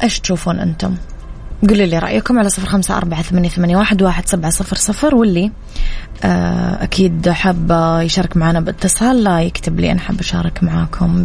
إيش 0.03 0.21
تشوفون 0.21 0.59
أنتم؟ 0.59 0.95
قولوا 1.69 1.87
لي 1.87 1.99
رأيكم 1.99 2.39
على 2.39 2.49
صفر 2.49 2.67
خمسة 2.67 2.97
أربعة 2.97 3.23
ثمانية, 3.23 3.49
ثمانية 3.49 3.77
واحد, 3.77 4.03
واحد 4.03 4.29
سبعة 4.29 4.51
صفر 4.51 4.77
صفر 4.77 5.15
واللي 5.15 5.53
آه، 6.25 6.83
أكيد 6.85 7.29
حاب 7.29 7.71
يشارك 8.03 8.37
معنا 8.37 8.61
باتصال 8.61 9.25
لا 9.25 9.43
يكتب 9.43 9.81
لي 9.81 9.93
أنا 9.93 10.01
حاب 10.01 10.21
أشارك 10.21 10.63
معاكم 10.63 11.25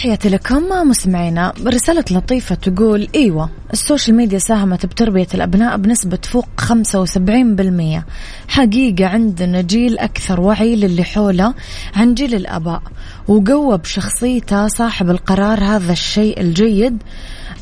تحياتي 0.00 0.28
لكم 0.28 0.88
مستمعينا. 0.88 1.52
رسالة 1.66 2.04
لطيفة 2.10 2.54
تقول 2.54 3.08
إيوه 3.14 3.50
ال 3.72 3.78
social 3.78 4.16
media 4.16 4.38
ساهمت 4.38 4.86
بتربية 4.86 5.26
الأبناء 5.34 5.76
بنسبة 5.76 6.18
فوق 6.22 6.48
75% 6.60 8.04
حقيقة 8.48 9.06
عندنا 9.06 9.60
جيل 9.60 9.98
أكثر 9.98 10.40
وعي 10.40 10.76
للي 10.76 11.04
حوله 11.04 11.54
عن 11.96 12.14
جيل 12.14 12.34
الأباء. 12.34 12.82
وقوى 13.28 13.78
بشخصيته 13.78 14.68
صاحب 14.68 15.10
القرار 15.10 15.64
هذا 15.64 15.92
الشيء 15.92 16.40
الجيد. 16.40 17.02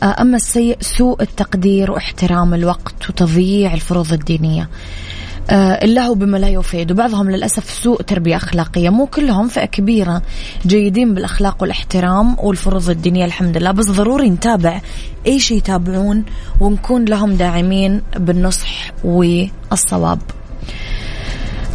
أما 0.03 0.37
السيء 0.37 0.77
سوء 0.81 1.23
التقدير 1.23 1.91
واحترام 1.91 2.55
الوقت 2.55 3.11
وتضييع 3.11 3.75
الفروض 3.75 4.12
الدينية. 4.12 4.62
آه، 4.62 5.18
اللهو 5.51 6.15
بما 6.15 6.37
لا 6.37 6.49
يفيد. 6.49 6.93
وبعضهم 6.93 7.31
للأسف 7.31 7.71
سوء 7.71 8.03
تربية 8.03 8.37
أخلاقية. 8.37 8.91
مو 8.91 9.07
كلهم 9.07 9.49
فئة 9.49 9.65
كبيرة 9.65 10.23
جيدين 10.67 11.15
بالأخلاق 11.15 11.57
والاحترام 11.63 12.37
والفروض 12.39 12.91
الدينية 12.91 13.25
الحمد 13.25 13.57
لله. 13.57 13.71
بس 13.71 13.87
ضروري 13.87 14.31
نتابع 14.31 14.81
أي 15.27 15.41
شيء 15.41 15.57
يتابعون 15.57 16.25
ونكون 16.61 17.05
لهم 17.05 17.35
داعمين 17.35 18.03
بالنصح 18.17 18.93
والصواب. 19.05 20.19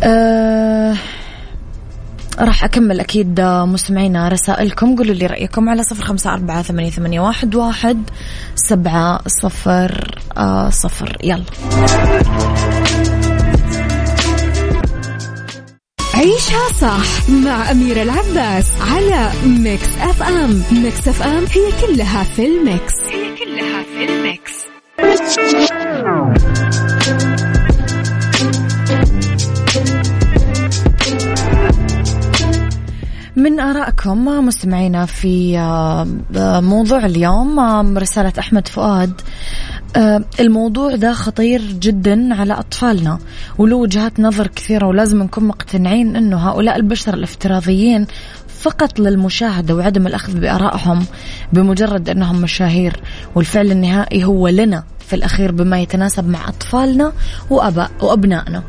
أه 0.03 0.95
راح 2.39 2.63
أكمل 2.63 2.99
أكيد 2.99 3.41
مستمعينا 3.41 4.29
رسائلكم. 4.29 4.95
قولوا 4.95 5.13
لي 5.15 5.25
رأيكم 5.25 5.69
على 5.69 5.83
صفر 5.83 6.03
خمسة 6.03 6.33
أربعة 6.33 6.61
ثمانية, 6.61 6.89
ثمانية 6.89 7.19
واحد, 7.19 7.55
واحد 7.55 8.09
سبعة 8.55 9.19
صفر 9.27 10.21
آه 10.37 10.69
صفر. 10.69 11.17
يلا. 11.23 11.43
عيشها 16.13 16.69
صح 16.81 17.29
مع 17.29 17.71
أميرة 17.71 18.01
العباس 18.01 18.71
على 18.81 19.31
Mix 19.45 19.87
FM. 20.01 20.63
Mix 20.71 21.07
FM 21.07 21.45
هي 21.51 21.87
كلها 21.87 22.23
في 22.23 22.45
ال 22.45 22.55
mix. 22.55 22.93
هي 23.11 23.35
كلها 23.35 23.83
في 23.83 24.05
الميكس. 24.05 24.53
من 33.35 33.59
آرائكم 33.59 34.25
مستمعينا 34.25 35.05
في 35.05 35.57
آه، 35.57 36.07
موضوع 36.59 37.05
اليوم 37.05 37.59
آه، 37.59 37.93
رسالة 37.97 38.33
أحمد 38.39 38.67
فؤاد. 38.67 39.09
آه، 39.09 39.23
الموضوع 40.39 40.95
ده 40.95 41.13
خطير 41.13 41.61
جدا 41.61 42.35
على 42.35 42.53
أطفالنا 42.53 43.19
وله 43.57 43.75
وجهات 43.75 44.19
نظر 44.19 44.47
كثيرة 44.47 44.87
ولازم 44.87 45.23
نكون 45.23 45.43
مقتنعين 45.43 46.15
أنه 46.15 46.49
هؤلاء 46.49 46.75
البشر 46.75 47.13
الافتراضيين 47.13 48.07
فقط 48.47 48.99
للمشاهدة 48.99 49.75
وعدم 49.75 50.07
الأخذ 50.07 50.39
بآرائهم 50.39 51.05
بمجرد 51.53 52.09
أنهم 52.09 52.41
مشاهير 52.41 52.99
والفعل 53.35 53.71
النهائي 53.71 54.23
هو 54.25 54.47
لنا 54.47 54.83
في 54.99 55.15
الأخير 55.15 55.51
بما 55.51 55.79
يتناسب 55.79 56.27
مع 56.29 56.47
أطفالنا 56.49 57.13
وأباء 57.49 57.91
وأبنائنا. 58.01 58.63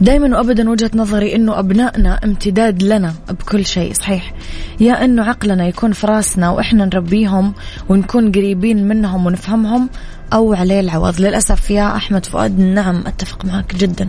دائما 0.00 0.38
وابدا 0.38 0.70
وجهة 0.70 0.90
نظري 0.94 1.34
إنه 1.34 1.58
أبنائنا 1.58 2.20
امتداد 2.24 2.82
لنا 2.82 3.14
بكل 3.30 3.66
شيء 3.66 3.92
صحيح. 3.92 4.34
يا 4.80 5.04
إنه 5.04 5.24
عقلنا 5.24 5.66
يكون 5.66 5.92
في 5.92 6.06
راسنا 6.06 6.50
وإحنا 6.50 6.84
نربيهم 6.84 7.52
ونكون 7.88 8.32
قريبين 8.32 8.88
منهم 8.88 9.26
ونفهمهم 9.26 9.88
أو 10.32 10.54
عليه 10.54 10.80
العوض. 10.80 11.20
للأسف 11.20 11.70
يا 11.70 11.96
أحمد 11.96 12.26
فؤاد 12.26 12.58
نعم 12.58 13.04
أتفق 13.06 13.44
معك 13.44 13.74
جدا. 13.76 14.08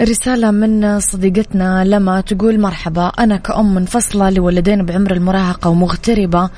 رسالة 0.00 0.50
من 0.50 1.00
صديقتنا 1.00 1.84
لما 1.84 2.20
تقول 2.20 2.60
مرحبا 2.60 3.06
أنا 3.06 3.36
كأم 3.36 3.74
منفصلة 3.74 4.30
لولدين 4.30 4.84
بعمر 4.86 5.12
المراهقة 5.12 5.70
ومغتربة 5.70 6.50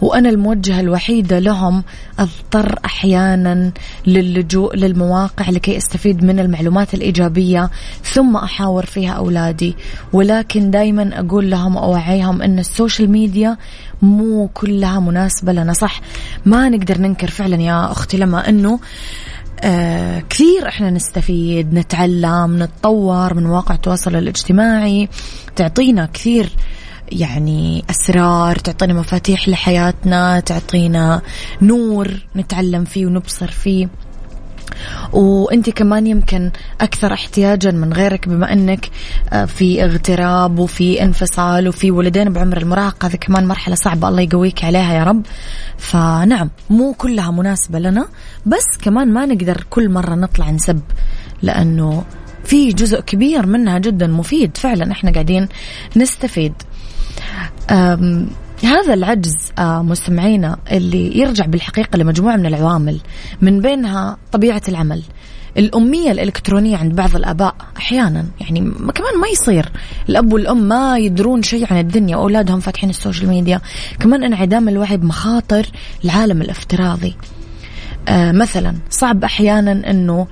وأنا 0.00 0.28
الموجهة 0.28 0.80
الوحيدة 0.80 1.38
لهم 1.38 1.84
أضطر 2.18 2.78
أحيانا 2.84 3.72
للجوء 4.06 4.76
للمواقع 4.76 5.50
لكي 5.50 5.76
أستفيد 5.76 6.24
من 6.24 6.40
المعلومات 6.40 6.94
الإيجابية 6.94 7.70
ثم 8.02 8.36
أحاور 8.36 8.86
فيها 8.86 9.12
أولادي. 9.12 9.76
ولكن 10.12 10.70
دايما 10.70 11.20
أقول 11.20 11.50
لهم 11.50 11.76
وأوعيهم 11.76 12.42
أن 12.42 12.58
السوشيال 12.58 13.10
ميديا 13.10 13.56
مو 14.02 14.48
كلها 14.54 15.00
مناسبة 15.00 15.52
لنا. 15.52 15.72
صح 15.72 16.00
ما 16.46 16.68
نقدر 16.68 16.98
ننكر 16.98 17.30
فعلا 17.30 17.56
يا 17.56 17.92
أختي 17.92 18.16
لما 18.16 18.48
أنه 18.48 18.80
آه 19.64 20.20
كثير 20.30 20.68
إحنا 20.68 20.90
نستفيد 20.90 21.74
نتعلم 21.74 22.62
نتطور 22.62 23.34
من 23.34 23.44
مواقع 23.44 23.74
التواصل 23.74 24.16
الاجتماعي 24.16 25.08
تعطينا 25.56 26.06
كثير 26.06 26.48
يعني 27.12 27.84
أسرار 27.90 28.56
تعطينا 28.56 28.94
مفاتيح 28.94 29.48
لحياتنا 29.48 30.40
تعطينا 30.40 31.22
نور 31.62 32.26
نتعلم 32.36 32.84
فيه 32.84 33.06
ونبصر 33.06 33.50
فيه. 33.50 33.88
وأنت 35.12 35.70
كمان 35.70 36.06
يمكن 36.06 36.50
أكثر 36.80 37.12
احتياجا 37.12 37.70
من 37.70 37.92
غيرك 37.92 38.28
بما 38.28 38.52
إنك 38.52 38.90
آه، 39.32 39.44
في 39.44 39.84
اغتراب 39.84 40.58
وفي 40.58 41.02
انفصال 41.02 41.68
وفي 41.68 41.90
ولدين 41.90 42.32
بعمر 42.32 42.56
المراهقه 42.56 43.08
هذه 43.08 43.16
كمان 43.16 43.46
مرحلة 43.46 43.74
صعبة 43.74 44.08
الله 44.08 44.20
يقويك 44.20 44.64
عليها 44.64 44.94
يا 44.94 45.04
رب. 45.04 45.22
فنعم 45.78 46.50
مو 46.70 46.92
كلها 46.92 47.30
مناسبة 47.30 47.78
لنا 47.78 48.08
بس 48.46 48.64
كمان 48.82 49.12
ما 49.12 49.26
نقدر 49.26 49.64
كل 49.70 49.88
مرة 49.88 50.14
نطلع 50.14 50.50
نسب 50.50 50.80
لأنه 51.42 52.04
في 52.44 52.68
جزء 52.72 53.00
كبير 53.00 53.46
منها 53.46 53.78
جدا 53.78 54.06
مفيد. 54.06 54.56
فعلا 54.56 54.92
إحنا 54.92 55.12
قاعدين 55.12 55.48
نستفيد. 55.96 56.52
هذا 58.66 58.94
العجز 58.94 59.36
آه، 59.58 59.82
مستمعينا 59.82 60.56
اللي 60.72 61.18
يرجع 61.18 61.46
بالحقيقة 61.46 61.96
لمجموعة 61.96 62.36
من 62.36 62.46
العوامل 62.46 63.00
من 63.40 63.60
بينها 63.60 64.16
طبيعة 64.32 64.62
العمل. 64.68 65.02
الأمية 65.56 66.12
الإلكترونية 66.12 66.76
عند 66.76 66.94
بعض 66.94 67.16
الآباء 67.16 67.54
أحيانا 67.76 68.24
يعني 68.40 68.60
كمان 68.94 69.20
ما 69.20 69.28
يصير. 69.32 69.72
الأب 70.08 70.32
والأم 70.32 70.68
ما 70.68 70.98
يدرون 70.98 71.42
شيء 71.42 71.72
عن 71.72 71.78
الدنيا 71.78 72.16
وأولادهم 72.16 72.60
فاتحين 72.60 72.90
ال 72.90 72.95
social 72.95 73.28
media. 73.28 73.60
كمان 74.00 74.22
انعدام 74.24 74.68
الوعي 74.68 74.96
بمخاطر 74.96 75.66
العالم 76.04 76.42
الافتراضي. 76.42 77.16
آه 78.08 78.32
مثلا 78.32 78.74
صعب 78.90 79.24
أحيانا 79.24 79.90
أنه 79.90 80.26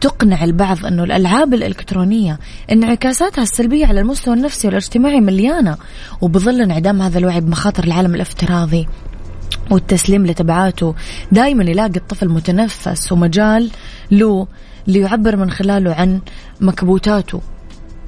تقنع 0.00 0.44
البعض 0.44 0.86
أنه 0.86 1.04
الألعاب 1.04 1.54
الإلكترونية 1.54 2.38
انعكاساتها 2.72 3.42
السلبية 3.42 3.86
على 3.86 4.00
المستوى 4.00 4.34
النفسي 4.34 4.68
والاجتماعي 4.68 5.20
مليانة 5.20 5.76
وبظل 6.20 6.60
انعدام 6.60 7.02
هذا 7.02 7.18
الوعي 7.18 7.40
بمخاطر 7.40 7.84
العالم 7.84 8.14
الافتراضي 8.14 8.88
والتسليم 9.70 10.26
لتبعاته 10.26 10.94
دائما 11.32 11.64
يلاقي 11.64 11.96
الطفل 11.96 12.28
متنفس 12.28 13.12
ومجال 13.12 13.70
له 14.10 14.46
ليعبر 14.86 15.36
من 15.36 15.50
خلاله 15.50 15.94
عن 15.94 16.20
مكبوتاته 16.60 17.40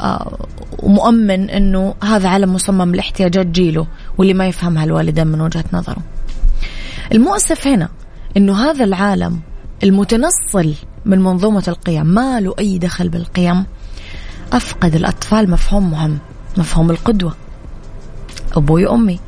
آه 0.00 0.46
ومؤمن 0.83 1.50
إنه 1.50 1.94
هذا 2.05 2.29
عالم 2.29 2.55
مصمم 2.55 2.94
لاحتياجات 2.94 3.46
جيله 3.46 3.87
واللي 4.18 4.35
ما 4.35 4.46
يفهمها 4.46 4.85
الوالدين 4.85 5.26
من 5.26 5.40
وجهة 5.40 5.64
نظره. 5.72 6.03
المؤسف 7.12 7.66
هنا 7.66 7.88
إنه 8.37 8.70
هذا 8.70 8.85
العالم 8.85 9.40
المتنصل 9.83 10.74
من 11.04 11.18
منظومة 11.18 11.64
القيم. 11.68 12.06
ما 12.06 12.40
له 12.40 12.54
أي 12.58 12.78
دخل 12.78 13.08
بالقيم. 13.08 13.66
أفقد 14.52 14.94
الأطفال 14.94 15.50
مفهوم 15.50 15.90
مهم 15.90 16.18
مفهوم 16.56 16.90
القدوة. 16.90 17.34
أبوي 18.56 18.86
وأمي. 18.86 19.20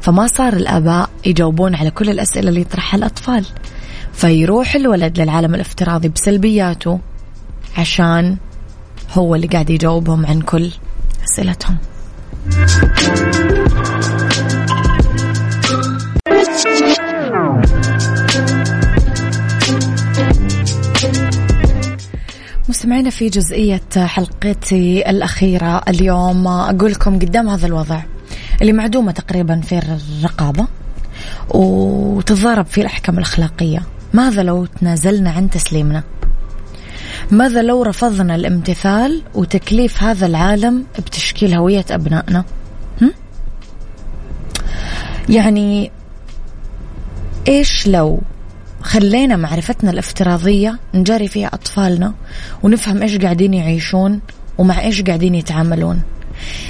فما 0.00 0.26
صار 0.26 0.52
الآباء 0.52 1.10
يجاوبون 1.26 1.74
على 1.74 1.90
كل 1.90 2.10
الأسئلة 2.10 2.48
اللي 2.48 2.60
يطرحها 2.60 2.98
الأطفال. 2.98 3.46
فيروح 4.12 4.74
الولد 4.74 5.20
للعالم 5.20 5.54
الافتراضي 5.54 6.08
بسلبياته 6.08 7.00
عشان 7.78 8.36
هو 9.12 9.34
اللي 9.34 9.46
قاعد 9.46 9.70
يجاوبهم 9.70 10.26
عن 10.26 10.40
كل 10.40 10.70
أسئلتهم. 11.24 11.76
مستمعينا 22.84 23.10
في 23.10 23.28
جزئية 23.28 23.80
حلقتي 23.96 25.10
الأخيرة 25.10 25.82
اليوم. 25.88 26.48
أقول 26.48 26.90
لكم 26.90 27.18
قدام 27.18 27.48
هذا 27.48 27.66
الوضع 27.66 28.02
اللي 28.62 28.72
معدومة 28.72 29.12
تقريبا 29.12 29.60
في 29.60 29.78
الرقابة 29.78 30.66
وتتضارب 31.48 32.66
في 32.66 32.80
الأحكام 32.80 33.18
الأخلاقية. 33.18 33.82
ماذا 34.12 34.42
لو 34.42 34.66
تنازلنا 34.66 35.30
عن 35.30 35.50
تسليمنا؟ 35.50 36.02
ماذا 37.30 37.62
لو 37.62 37.82
رفضنا 37.82 38.34
الامتثال 38.34 39.22
وتكليف 39.34 40.02
هذا 40.02 40.26
العالم 40.26 40.84
بتشكيل 40.98 41.54
هوية 41.54 41.84
أبنائنا؟ 41.90 42.44
هم؟ 43.02 43.12
يعني 45.28 45.90
إيش 47.48 47.86
لو 47.88 48.20
خلينا 48.84 49.36
معرفتنا 49.36 49.90
الافتراضية 49.90 50.78
نجاري 50.94 51.28
فيها 51.28 51.46
أطفالنا 51.46 52.14
ونفهم 52.62 53.02
إيش 53.02 53.18
قاعدين 53.18 53.54
يعيشون 53.54 54.20
ومع 54.58 54.80
إيش 54.80 55.02
قاعدين 55.02 55.34
يتعاملون. 55.34 56.02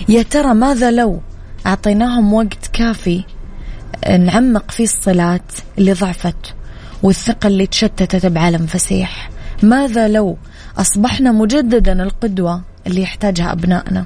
يا 0.08 0.22
ترى 0.22 0.54
ماذا 0.54 0.90
لو 0.90 1.20
أعطيناهم 1.66 2.34
وقت 2.34 2.70
كافي 2.72 3.24
نعمق 4.18 4.70
فيه 4.70 4.84
الصلات 4.84 5.52
اللي 5.78 5.92
ضعفت 5.92 6.54
والثقة 7.02 7.46
اللي 7.46 7.66
تشتتت 7.66 8.26
بعالم 8.26 8.66
فسيح؟ 8.66 9.30
ماذا 9.62 10.08
لو 10.08 10.36
أصبحنا 10.78 11.32
مجددا 11.32 12.02
القدوة 12.02 12.62
اللي 12.86 13.02
يحتاجها 13.02 13.52
أبنائنا؟ 13.52 14.04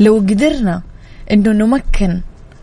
لو 0.00 0.14
قدرنا 0.16 0.82
أنه 1.32 1.52
نمكن 1.52 2.20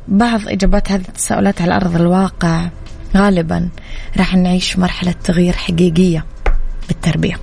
بعض 0.08 0.42
إجابات 0.48 0.92
هذه 0.92 1.02
التساؤلات 1.08 1.62
على 1.62 1.76
أرض 1.76 1.96
الواقع 1.96 2.70
غالبا 3.16 3.70
راح 4.18 4.36
نعيش 4.36 4.78
مرحلة 4.78 5.16
تغيير 5.24 5.54
حقيقية 5.54 6.26
بالتربية. 6.88 7.40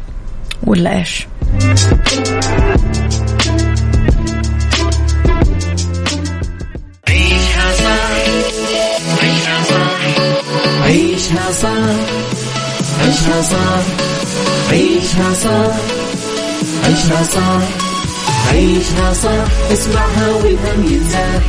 ولا 0.66 0.98
إيش؟ 0.98 1.26
عيشها 7.08 7.72
صح 7.78 8.12
عيشها 9.22 9.62
صح 9.64 10.00
عيشها 10.82 11.52
صح 11.52 11.78
عيشها 13.00 13.42
صح 13.42 13.82
عيشها 14.70 15.34
صح 15.34 15.74
عيشها 16.84 17.22
صح 17.24 17.62
عيشها 18.52 19.12
صح. 19.12 19.72
اسمعها 19.72 20.30
والهم 20.34 20.92
ينزاح 20.92 21.42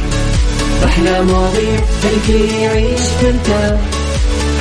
أحلى 0.85 1.21
مواضيع 1.21 1.79
خلي 2.27 2.61
يعيش 2.61 3.01
ترتاح 3.21 3.79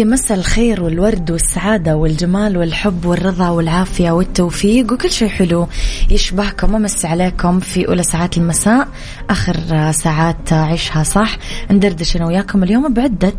يا 0.00 0.04
مساء 0.04 0.38
الخير 0.38 0.82
والورد 0.82 1.30
والسعادة 1.30 1.96
والجمال 1.96 2.56
والحب 2.56 3.04
والرضا 3.04 3.48
والعافية 3.48 4.10
والتوفيق 4.10 4.92
وكل 4.92 5.10
شيء 5.10 5.28
حلو 5.28 5.68
يشبهكم 6.10 6.74
ومسا 6.74 7.04
عليكم 7.04 7.60
في 7.60 7.88
أولى 7.88 8.02
ساعات 8.02 8.36
المساء 8.36 8.88
آخر 9.30 9.92
ساعات 9.92 10.52
عيشها 10.52 11.02
صح. 11.02 11.36
ندردش 11.70 12.16
أنا 12.16 12.26
وياكم 12.26 12.62
اليوم 12.62 12.94
بعدة 12.94 13.32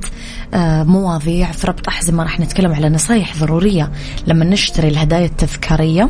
آه، 0.53 0.83
مواضيع 0.83 1.51
في 1.51 1.67
ربط 1.67 1.87
أحزمة. 1.87 2.23
راح 2.23 2.39
نتكلم 2.39 2.73
على 2.73 2.89
نصايح 2.89 3.37
ضرورية 3.37 3.91
لما 4.27 4.45
نشتري 4.45 4.87
الهدايا 4.87 5.25
التذكارية. 5.25 6.09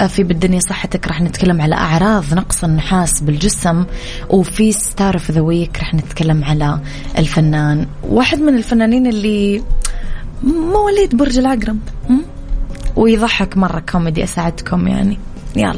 آه، 0.00 0.06
في 0.06 0.22
بالدنيا 0.22 0.60
صحتك 0.60 1.06
راح 1.06 1.20
نتكلم 1.20 1.60
على 1.60 1.74
أعراض 1.74 2.34
نقص 2.34 2.64
النحاس 2.64 3.20
بالجسم. 3.20 3.84
وفي 4.30 4.72
Star 4.72 5.14
of 5.14 5.30
the 5.30 5.40
Week 5.40 5.78
راح 5.78 5.94
نتكلم 5.94 6.44
على 6.44 6.80
الفنان. 7.18 7.86
واحد 8.02 8.40
من 8.40 8.56
الفنانين 8.56 9.06
اللي 9.06 9.62
مواليد 10.42 11.16
برج 11.16 11.38
العقرب. 11.38 11.78
ويضحك 12.96 13.56
مرة 13.56 13.82
كوميدي 13.92 14.24
أساعدكم 14.24 14.88
يعني. 14.88 15.18
يلا. 15.56 15.74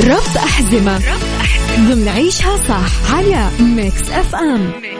ربط 0.00 0.36
أحزمة. 0.36 0.96
ربط 0.96 1.22
أحزمة. 1.40 1.94
ضمن 1.94 2.08
عيشها 2.08 2.56
صح. 2.56 3.14
على 3.14 3.48
Mix 3.60 4.10
FM 4.10 4.60
Mix 4.82 4.91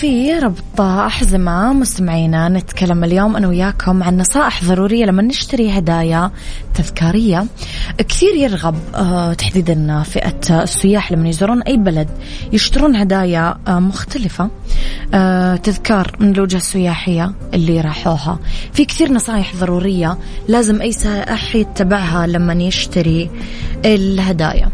في 0.00 0.38
ربط 0.38 0.80
أحزمة 0.80 1.72
مستمعينا 1.72 2.48
نتكلم 2.48 3.04
اليوم 3.04 3.36
أنا 3.36 3.48
وياكم 3.48 4.02
عن 4.02 4.16
نصائح 4.16 4.64
ضرورية 4.64 5.04
لما 5.04 5.22
نشتري 5.22 5.70
هدايا 5.78 6.30
تذكارية. 6.74 7.46
كثير 7.98 8.34
يرغب 8.34 8.74
آه، 8.94 9.32
تحديدا 9.32 10.02
فئة 10.02 10.62
السياح 10.62 11.12
لما 11.12 11.28
يزورون 11.28 11.62
أي 11.62 11.76
بلد 11.76 12.08
يشترون 12.52 12.96
هدايا 12.96 13.58
آه، 13.68 13.78
مختلفة. 13.78 14.50
آه، 15.14 15.56
تذكار 15.56 16.16
من 16.20 16.30
الوجهة 16.30 16.58
السياحية 16.58 17.32
اللي 17.54 17.80
راحوها. 17.80 18.38
في 18.72 18.84
كثير 18.84 19.12
نصائح 19.12 19.56
ضرورية 19.56 20.18
لازم 20.48 20.80
أي 20.80 20.92
سائح 20.92 21.54
يتبعها 21.54 22.26
لما 22.26 22.52
يشتري 22.52 23.30
الهدايا. 23.84 24.70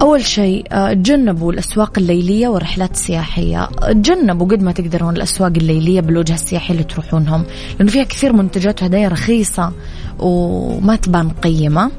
أول 0.00 0.24
شيء 0.24 0.64
آه، 0.72 0.92
تجنبوا 0.92 1.52
الأسواق 1.52 1.98
الليلية 1.98 2.48
والرحلات 2.48 2.90
السياحية 2.90 3.66
تجنبوا 3.66 4.46
قد 4.46 4.62
ما 4.62 4.72
تقدرون 4.72 5.16
الأسواق 5.16 5.52
الليلية 5.56 6.00
بالوجهة 6.00 6.34
السياحية 6.34 6.74
اللي 6.74 6.84
تروحونهم 6.84 7.44
لأنه 7.78 7.90
فيها 7.90 8.04
كثير 8.04 8.32
منتجات 8.32 8.82
وهدايا 8.82 9.08
رخيصة 9.08 9.72
وما 10.18 10.96
تبان 10.96 11.28
قيمة. 11.28 11.90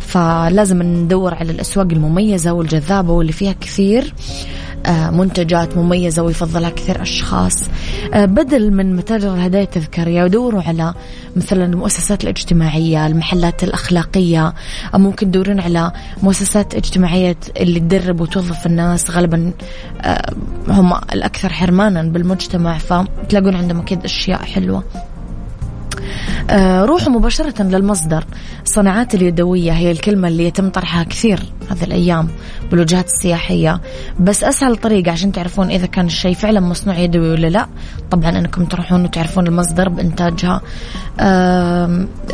فلازم 0.00 0.82
ندور 0.82 1.34
على 1.34 1.52
الأسواق 1.52 1.86
المميزة 1.92 2.52
والجذابة 2.52 3.12
واللي 3.12 3.32
فيها 3.32 3.52
كثير. 3.60 4.14
منتجات 5.10 5.76
مميزة 5.76 6.22
ويفضلها 6.22 6.70
كثير 6.70 7.02
أشخاص. 7.02 7.54
آه، 8.14 8.24
بدل 8.24 8.72
من 8.72 8.96
متاجر 8.96 9.34
الهدايا 9.34 9.64
التذكارية 9.64 10.24
ودوروا 10.24 10.62
على 10.62 10.94
مثلا 11.36 11.64
المؤسسات 11.64 12.24
الاجتماعية 12.24 13.06
المحلات 13.06 13.64
الأخلاقية 13.64 14.54
ممكن 14.94 15.30
تدورون 15.30 15.60
على 15.60 15.92
مؤسسات 16.22 16.74
اجتماعية 16.74 17.36
اللي 17.56 17.80
تدرب 17.80 18.20
وتوظف 18.20 18.66
الناس. 18.66 19.10
غالبا 19.10 19.52
آه، 20.00 20.32
هم 20.68 20.92
الأكثر 21.12 21.48
حرمانا 21.52 22.02
بالمجتمع 22.02 22.78
فتلاقون 22.78 23.54
عندهم 23.56 23.80
أكيد 23.80 24.04
أشياء 24.04 24.42
حلوة. 24.42 24.84
آه، 24.96 25.13
روحوا 26.84 27.12
مباشرة 27.12 27.62
للمصدر. 27.62 28.24
الصناعات 28.62 29.14
اليدوية 29.14 29.72
هي 29.72 29.90
الكلمة 29.90 30.28
اللي 30.28 30.44
يتم 30.44 30.70
طرحها 30.70 31.02
كثير 31.04 31.40
هذه 31.70 31.84
الأيام 31.84 32.28
بالوجهات 32.70 33.06
السياحية. 33.06 33.80
بس 34.20 34.44
أسهل 34.44 34.76
طريقة 34.76 35.12
عشان 35.12 35.32
تعرفون 35.32 35.70
إذا 35.70 35.86
كان 35.86 36.06
الشيء 36.06 36.34
فعلا 36.34 36.60
مصنوع 36.60 36.98
يدوي 36.98 37.30
ولا 37.30 37.46
لا. 37.46 37.66
طبعا 38.10 38.30
أنكم 38.30 38.64
تروحون 38.64 39.04
وتعرفون 39.04 39.46
المصدر 39.46 39.88
بإنتاجها. 39.88 40.60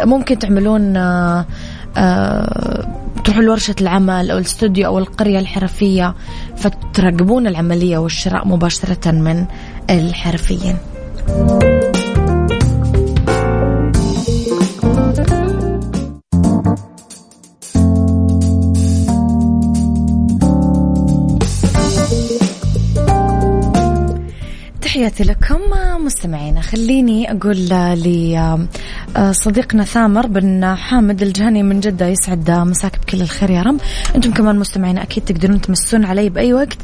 ممكن 0.05 0.39
تعملون 0.39 0.97
آه، 0.97 1.47
آه، 1.97 2.87
تروحوا 3.25 3.43
لورشة 3.43 3.75
العمل 3.81 4.31
أو 4.31 4.39
الاستوديو 4.39 4.87
أو 4.87 4.99
القرية 4.99 5.39
الحرفية 5.39 6.15
فتراقبون 6.57 7.47
العملية 7.47 7.99
والشراء 7.99 8.49
مباشرة 8.49 9.11
من 9.11 9.45
الحرفيين. 9.91 10.77
تحياتي 25.21 25.33
لكم 25.33 25.61
مستمعينا 26.05 26.61
خليني 26.61 27.33
أقول 27.33 27.57
لصديقنا 29.17 29.85
ثامر 29.85 30.27
بن 30.27 30.75
حامد 30.75 31.23
الجهني 31.23 31.63
من 31.63 31.81
جدة 31.81 32.07
يسعد 32.07 32.51
مساك 32.51 32.99
بكل 32.99 33.23
الخير 33.23 33.51
يا 33.51 33.63
رب. 33.63 33.81
أنتم 34.17 34.33
كمان 34.33 34.59
مستمعينا 34.59 35.03
أكيد 35.03 35.25
تقدرون 35.25 35.61
تمسون 35.61 36.05
علي 36.05 36.29
بأي 36.29 36.53
وقت 36.53 36.79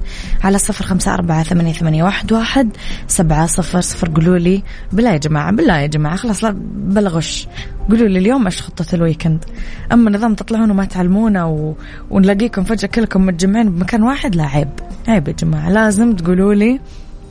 على 0.44 0.58
صفر 0.58 0.84
خمسة 0.84 1.14
أربعة 1.14 1.42
ثمانية, 1.42 1.72
ثمانية 1.72 2.02
واحد, 2.02 2.32
واحد 2.32 2.68
سبعة 3.06 3.46
صفر 3.46 3.80
صفر. 3.80 4.08
قولوا 4.08 4.38
لي 4.38 4.62
بالله 4.92 5.10
يا 5.10 5.16
جماعة 5.16 5.52
بالله 5.52 5.76
يا 5.78 5.86
جماعة 5.86 6.16
خلاص 6.16 6.44
لا 6.44 6.56
بلغش 6.74 7.48
قولوا 7.88 8.08
لي 8.08 8.18
اليوم 8.18 8.44
إيش 8.44 8.62
خطة 8.62 8.94
الويكند؟ 8.94 9.44
أما 9.92 10.10
نظام 10.10 10.34
تطلعون 10.34 10.70
وما 10.70 10.84
تعلمونا 10.84 11.44
و... 11.44 11.76
ونلاقيكم 12.10 12.64
فجأة 12.64 12.88
كلكم 12.88 13.26
متجمعين 13.26 13.70
بمكان 13.70 14.02
واحد 14.02 14.36
لا 14.36 14.44
عيب 14.44 14.70
عيب 15.08 15.28
يا 15.28 15.32
جماعة. 15.32 15.70
لازم 15.70 16.16
تقولوا 16.16 16.54
لي 16.54 16.80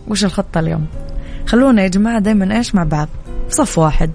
وش 0.08 0.26
الخطة 0.26 0.60
اليوم؟ 0.60 0.86
خلونا 1.48 1.84
يا 1.84 1.88
جماعة 1.88 2.20
دايما 2.20 2.58
إيش 2.58 2.76
مع 2.76 2.84
بعض؟ 2.84 3.08
صف 3.50 3.78
واحد. 3.78 4.12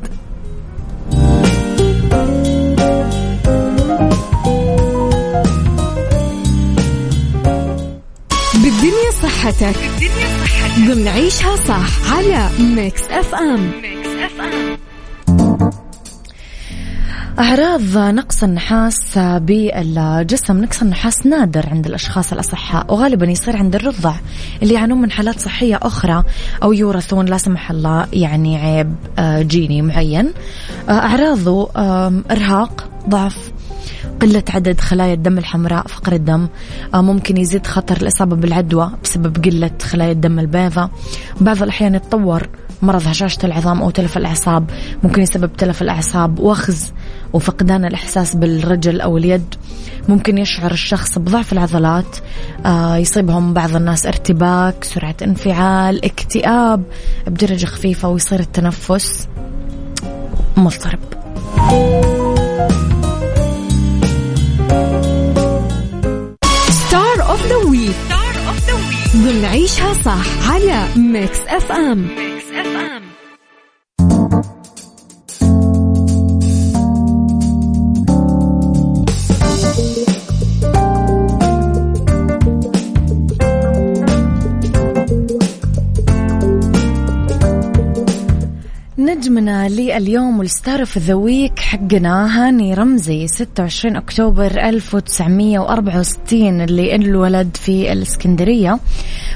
بالدنيا 8.55 9.11
صحتك. 9.22 9.76
بالدنيا 9.98 10.38
صحتك. 10.44 10.88
ضمن 10.88 11.09
عيشها 11.09 11.57
صح 11.57 12.12
على 12.12 12.48
Mix 12.61 13.03
FM. 13.11 13.71
Mix 13.83 14.09
FM. 14.09 14.77
أعراض 17.38 17.99
نقص 17.99 18.43
النحاس 18.43 19.19
بالجسم 19.19 20.61
نقص 20.61 20.83
النحاس 20.83 21.27
نادر 21.27 21.69
عند 21.71 21.87
الأشخاص 21.87 22.33
الأصحاء 22.33 22.93
وغالبا 22.93 23.27
يصير 23.27 23.57
عند 23.57 23.75
الرضع 23.75 24.14
اللي 24.62 24.75
يعانون 24.75 25.01
من 25.01 25.11
حالات 25.11 25.40
صحية 25.40 25.79
أخرى 25.83 26.25
أو 26.62 26.73
يورثون 26.73 27.27
لا 27.27 27.38
سمح 27.38 27.71
الله 27.71 28.07
يعني 28.12 28.57
عيب 28.57 28.95
آه، 29.19 29.43
جيني 29.43 29.83
معين. 29.83 30.33
آه، 30.88 30.93
أعراضه 30.93 31.71
إرهاق 32.31 32.90
ضعف 33.09 33.53
قلة 34.23 34.43
عدد 34.51 34.81
خلايا 34.81 35.15
الدم 35.15 35.39
الحمراء 35.39 35.87
فقر 35.87 36.13
الدم. 36.13 36.49
آه، 36.95 37.01
ممكن 37.01 37.37
يزيد 37.37 37.67
خطر 37.67 37.97
الإصابة 37.97 38.37
بالعدوى 38.37 38.91
بسبب 39.05 39.45
قلة 39.45 39.71
خلايا 39.83 40.13
الدم 40.13 40.39
البيضاء. 40.39 40.91
بعض 41.41 41.63
الأحيان 41.63 41.95
يتطور 41.95 42.49
مرض 42.83 43.07
هشاشة 43.07 43.39
العظام 43.45 43.83
أو 43.83 43.91
تلف 43.91 44.17
الأعصاب. 44.17 44.71
ممكن 45.03 45.23
يسبب 45.23 45.57
تلف 45.57 45.83
الأعصاب 45.83 46.39
وخز 46.39 46.93
وفقدان 47.33 47.85
الإحساس 47.85 48.37
بالرجل 48.37 49.01
أو 49.01 49.19
اليد. 49.19 49.55
ممكن 50.09 50.39
يشعر 50.39 50.71
الشخص 50.71 51.19
بضعف 51.19 51.53
العضلات. 51.53 52.17
آه 52.67 52.97
يصيبهم 52.97 53.55
بعض 53.55 53.77
الناس 53.77 54.07
ارتباك 54.07 54.85
سرعة 54.85 55.17
انفعال 55.23 56.05
اكتئاب 56.05 56.83
بدرجة 57.27 57.67
خفيفة 57.67 58.09
ويصير 58.09 58.41
التنفس 58.41 59.29
مضطرب. 60.57 61.01
star 66.71 67.31
of 67.31 67.47
the 67.47 67.57
week 67.57 67.95
star 68.07 68.49
of 68.49 68.66
the 68.66 68.75
week 68.75 69.12
ضمن 69.16 69.44
عيشها 69.44 69.94
صح 70.05 70.51
على 70.53 70.85
Mix 70.97 71.38
FM 71.49 71.99
Mix 71.99 72.45
FM 72.53 73.03
نجمنا 89.21 89.69
لليوم 89.69 90.39
وال 90.38 90.53
star 90.53 90.81
of 90.81 90.99
the 90.99 91.14
week 91.14 91.59
حقنا 91.59 92.47
هاني 92.47 92.75
رمزي 92.75 93.27
26 93.29 93.97
أكتوبر 93.97 94.69
1964 94.69 96.61
اللي 96.61 96.95
انولد 96.95 97.57
في 97.57 97.93
الإسكندرية. 97.93 98.79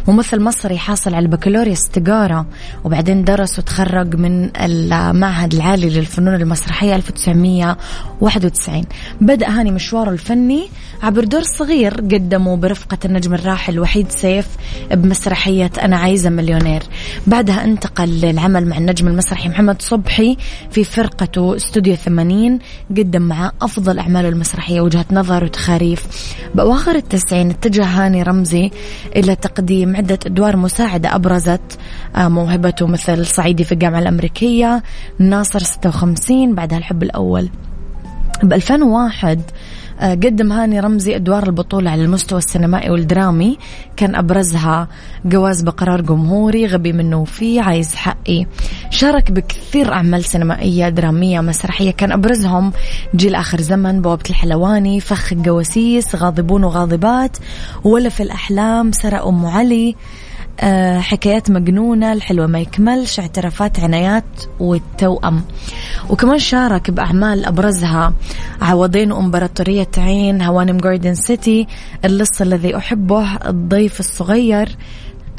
ممثل 0.08 0.40
مصري 0.40 0.78
حاصل 0.78 1.14
على 1.14 1.24
البكالوريوس 1.24 1.88
تجارة 1.88 2.46
وبعدين 2.84 3.24
درس 3.24 3.58
وتخرج 3.58 4.16
من 4.16 4.56
المعهد 4.56 5.54
العالي 5.54 5.90
للفنون 5.90 6.34
المسرحية 6.34 6.96
1991 6.96 8.84
بدأ 9.20 9.48
هاني 9.48 9.70
مشواره 9.70 10.10
الفني 10.10 10.68
عبر 11.02 11.24
دور 11.24 11.42
صغير 11.42 11.94
قدمه 11.94 12.56
برفقة 12.56 12.98
النجم 13.04 13.34
الراحل 13.34 13.80
وحيد 13.80 14.10
سيف 14.10 14.46
بمسرحية 14.90 15.70
أنا 15.82 15.96
عايزة 15.96 16.30
مليونير. 16.30 16.82
بعدها 17.26 17.64
انتقل 17.64 18.08
للعمل 18.08 18.66
مع 18.66 18.78
النجم 18.78 19.08
المسرحي 19.08 19.48
محمد 19.48 19.73
صبحي 19.78 20.36
في 20.70 20.84
فرقته 20.84 21.56
استوديو 21.56 21.94
80 21.94 22.58
قدم 22.90 23.22
معاه 23.22 23.52
أفضل 23.62 23.98
أعماله 23.98 24.28
المسرحية 24.28 24.80
وجهة 24.80 25.06
نظر 25.12 25.44
وتخاريف. 25.44 26.06
بأواخر 26.54 26.94
التسعين 26.94 27.50
اتجه 27.50 27.84
هاني 27.84 28.22
رمزي 28.22 28.70
إلى 29.16 29.36
تقديم 29.36 29.96
عدة 29.96 30.18
أدوار 30.26 30.56
مساعدة 30.56 31.14
أبرزت 31.14 31.78
آه، 32.16 32.28
موهبته 32.28 32.86
مثل 32.86 33.26
صعيدي 33.26 33.64
في 33.64 33.72
الجامعة 33.72 33.98
الأمريكية 33.98 34.82
ناصر 35.18 35.58
56 35.58 36.54
بعدها 36.54 36.78
الحب 36.78 37.02
الأول. 37.02 37.48
ب 38.44 38.52
2001 38.52 39.40
آه، 40.00 40.14
قدم 40.14 40.52
هاني 40.52 40.80
رمزي 40.80 41.16
أدوار 41.16 41.46
البطولة 41.46 41.90
على 41.90 42.04
المستوى 42.04 42.38
السينمائي 42.38 42.90
والدرامي. 42.90 43.58
كان 43.96 44.14
أبرزها 44.14 44.88
جواز 45.24 45.62
بقرار 45.62 46.00
جمهوري 46.00 46.66
غبي 46.66 46.92
منه 46.92 47.20
وفي 47.20 47.60
عايز 47.60 47.94
حقي. 47.94 48.46
شارك 48.90 49.32
بكثير 49.32 49.92
أعمال 49.92 50.24
سينمائية 50.24 50.88
درامية 50.88 51.40
مسرحية. 51.40 51.90
كان 51.90 52.12
أبرزهم 52.12 52.72
جيل 53.14 53.34
آخر 53.34 53.60
زمن 53.60 54.02
بوابة 54.02 54.24
الحلواني 54.30 55.00
فخ 55.00 55.32
الجواسيس 55.32 56.16
غاضبون 56.16 56.64
وغاضبات. 56.64 57.36
ولا 57.84 58.08
في 58.08 58.22
الأحلام 58.22 58.92
سرى 58.92 59.16
أم 59.16 59.46
علي. 59.46 59.96
حكايات 61.00 61.50
مجنونة 61.50 62.12
الحلوة 62.12 62.46
ما 62.46 62.60
يكملش 62.60 63.20
اعترافات 63.20 63.80
عنايات 63.80 64.24
والتوأم. 64.60 65.42
وكمان 66.10 66.38
شارك 66.38 66.90
بأعمال 66.90 67.44
أبرزها. 67.44 68.12
عوضين 68.62 69.12
وإمبراطورية 69.12 69.88
عين 69.98 70.42
هوانم 70.42 70.76
جاردن 70.76 71.14
سيتي 71.14 71.66
اللص 72.04 72.40
الذي 72.40 72.76
أحبه 72.76 73.36
الضيف 73.36 74.00
الصغير. 74.00 74.76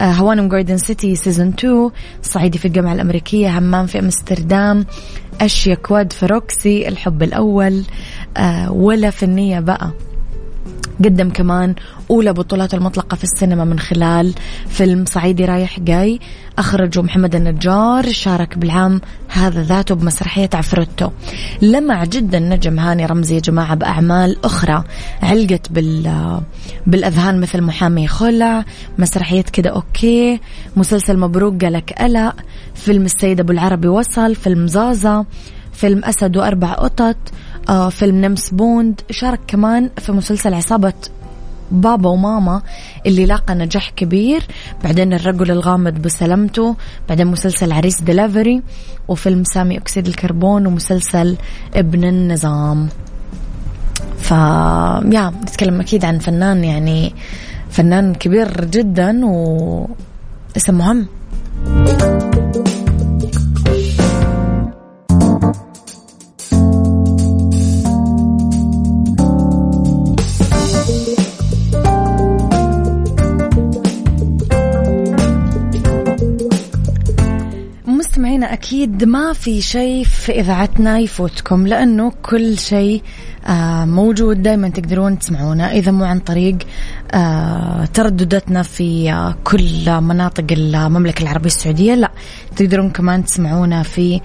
آه، 0.01 0.11
هوانم 0.11 0.49
جاردن 0.49 0.77
سيتي 0.77 1.15
season 1.15 1.47
2 1.47 1.89
صعيدي 2.21 2.57
في 2.57 2.65
الجامعة 2.65 2.93
الأمريكية 2.93 3.59
همام 3.59 3.85
في 3.85 3.99
أمستردام 3.99 4.85
أشيك 5.41 5.75
واد 5.75 6.13
في 6.13 6.25
روكسي 6.25 6.87
الحب 6.87 7.23
الأول. 7.23 7.83
آه، 8.37 8.71
ولا 8.71 9.09
فنية 9.09 9.59
بقى. 9.59 9.91
قدم 11.03 11.29
كمان 11.29 11.75
أولى 12.09 12.33
بطولات 12.33 12.73
المطلقة 12.73 13.15
في 13.15 13.23
السينما 13.23 13.65
من 13.65 13.79
خلال 13.79 14.33
فيلم 14.67 15.05
صعيدي 15.05 15.45
رايح 15.45 15.79
جاي. 15.79 16.19
أخرجه 16.57 17.01
محمد 17.01 17.35
النجار 17.35 18.11
شارك 18.11 18.57
بالعام 18.57 19.01
هذا 19.29 19.63
ذاته 19.63 19.95
بمسرحية 19.95 20.49
عفروتو 20.53 21.09
لمع 21.61 22.03
جدا 22.03 22.39
نجم 22.39 22.79
هاني 22.79 23.05
رمزي 23.05 23.35
يا 23.35 23.39
جماعة 23.39 23.75
بأعمال 23.75 24.45
أخرى. 24.45 24.83
علقت 25.21 25.71
بال 25.71 26.41
بالأذهان 26.87 27.41
مثل 27.41 27.61
محامي 27.61 28.07
خلع 28.07 28.65
مسرحية 28.97 29.41
كده 29.41 29.69
OK 29.69 30.39
مسلسل 30.75 31.19
مبروك 31.19 31.63
جالك 31.63 32.01
قلق 32.01 32.33
فيلم 32.75 33.05
السيد 33.05 33.39
أبو 33.39 33.51
العربي 33.51 33.87
وصل 33.87 34.35
فيلم 34.35 34.67
زازا 34.67 35.25
فيلم 35.73 36.05
أسد 36.05 36.37
وأربع 36.37 36.73
قطط 36.73 37.17
فيلم 37.89 38.15
نمس 38.25 38.49
بوند 38.49 39.01
شارك 39.09 39.39
كمان 39.47 39.89
في 39.97 40.11
مسلسل 40.11 40.53
عصابة 40.53 40.93
بابا 41.71 42.09
وماما 42.09 42.61
اللي 43.05 43.25
لاقى 43.25 43.55
نجاح 43.55 43.89
كبير. 43.89 44.43
بعدين 44.83 45.13
الرجل 45.13 45.51
الغامض 45.51 45.93
بسلامته 45.93 46.75
بعدين 47.09 47.27
مسلسل 47.27 47.71
عريس 47.71 48.01
دليفري 48.01 48.61
وفيلم 49.07 49.43
سامي 49.43 49.77
أكسيد 49.77 50.07
الكربون 50.07 50.67
ومسلسل 50.67 51.37
ابن 51.75 52.03
النظام. 52.03 52.89
ف 54.17 54.31
يا 55.11 55.33
نتكلم 55.41 55.81
أكيد 55.81 56.05
عن 56.05 56.19
فنان 56.19 56.63
يعني 56.63 57.13
فنان 57.69 58.13
كبير 58.13 58.65
جدا 58.65 59.25
واسم 59.25 60.77
مهم. 60.77 61.07
مستمعينا 78.15 78.53
أكيد 78.53 79.03
ما 79.03 79.33
في 79.33 79.61
شيء 79.61 80.03
في 80.03 80.39
إذاعتنا 80.39 80.99
يفوتكم 80.99 81.67
لأنه 81.67 82.11
كل 82.23 82.57
شيء 82.57 83.01
آه، 83.47 83.85
موجود 83.85 84.41
دائما 84.41 84.69
تقدرون 84.69 85.19
تسمعونا 85.19 85.71
إذا 85.71 85.91
مو 85.91 86.03
عن 86.05 86.19
طريق 86.19 86.57
آه، 87.13 87.85
تردداتنا 87.85 88.63
في 88.63 89.11
آه، 89.11 89.35
كل 89.43 90.01
مناطق 90.01 90.45
المملكة 90.51 91.23
العربية 91.23 91.45
السعودية 91.45 91.95
لا 91.95 92.11
تقدرون 92.55 92.89
كمان 92.89 93.25
تسمعونا 93.25 93.83
في 93.83 94.21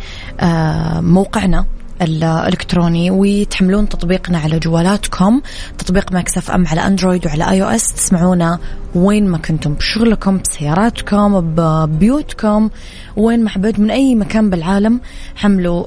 موقعنا. 1.00 1.66
الإلكتروني 2.02 3.10
وتحملون 3.10 3.88
تطبيقنا 3.88 4.38
على 4.38 4.58
جوالاتكم 4.58 5.40
تطبيق 5.78 6.12
Mix 6.12 6.50
FM 6.50 6.66
على 6.66 6.86
أندرويد 6.86 7.26
وعلى 7.26 7.50
iOS 7.50 7.86
تسمعونا 7.86 8.58
وين 8.94 9.28
ما 9.28 9.38
كنتم 9.38 9.74
بشغلكم 9.74 10.38
بسياراتكم 10.38 11.40
ببيوتكم 11.40 12.70
وين 13.16 13.44
ما 13.44 13.50
حبيت 13.50 13.78
من 13.80 13.90
أي 13.90 14.14
مكان 14.14 14.50
بالعالم 14.50 15.00
حملوا 15.36 15.84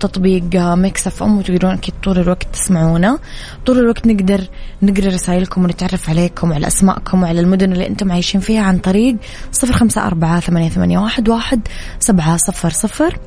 تطبيق 0.00 0.44
Mix 0.54 1.22
FM 1.22 1.38
وتقدرون 1.38 1.72
أكيد 1.72 1.94
طول 2.04 2.18
الوقت 2.18 2.46
تسمعونا. 2.52 3.18
طول 3.66 3.78
الوقت 3.78 4.06
نقدر 4.06 4.44
نقرأ 4.82 5.06
رسائلكم 5.06 5.64
ونتعرف 5.64 6.10
عليكم 6.10 6.50
وعلى 6.50 6.66
أسماءكم 6.66 7.22
وعلى 7.22 7.40
المدن 7.40 7.72
اللي 7.72 7.86
أنتم 7.86 8.12
عايشين 8.12 8.40
فيها 8.40 8.62
عن 8.62 8.78
طريق 8.78 9.16
صفر 9.52 9.72
خمسة 9.72 10.06
أربعة 10.06 10.40
ثمانية, 10.40 10.98
واحد 10.98 11.68
سبعة 12.00 12.36
صفر 12.36 12.70
صفر. 12.70 13.18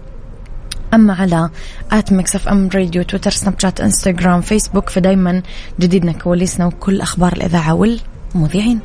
أما 0.93 1.13
على 1.13 1.49
at 1.91 2.13
Mix 2.13 2.35
FM 2.35 2.69
Radio 2.75 3.03
تويتر 3.03 3.31
سناب 3.31 3.59
شات 3.59 3.81
إنستغرام 3.81 4.41
فيسبوك 4.41 4.89
فدايما 4.89 5.41
جديدنا 5.79 6.11
كواليسنا 6.11 6.65
وكل 6.65 7.01
أخبار 7.01 7.33
الإذاعة 7.33 7.73
والمذيعين. 7.73 8.79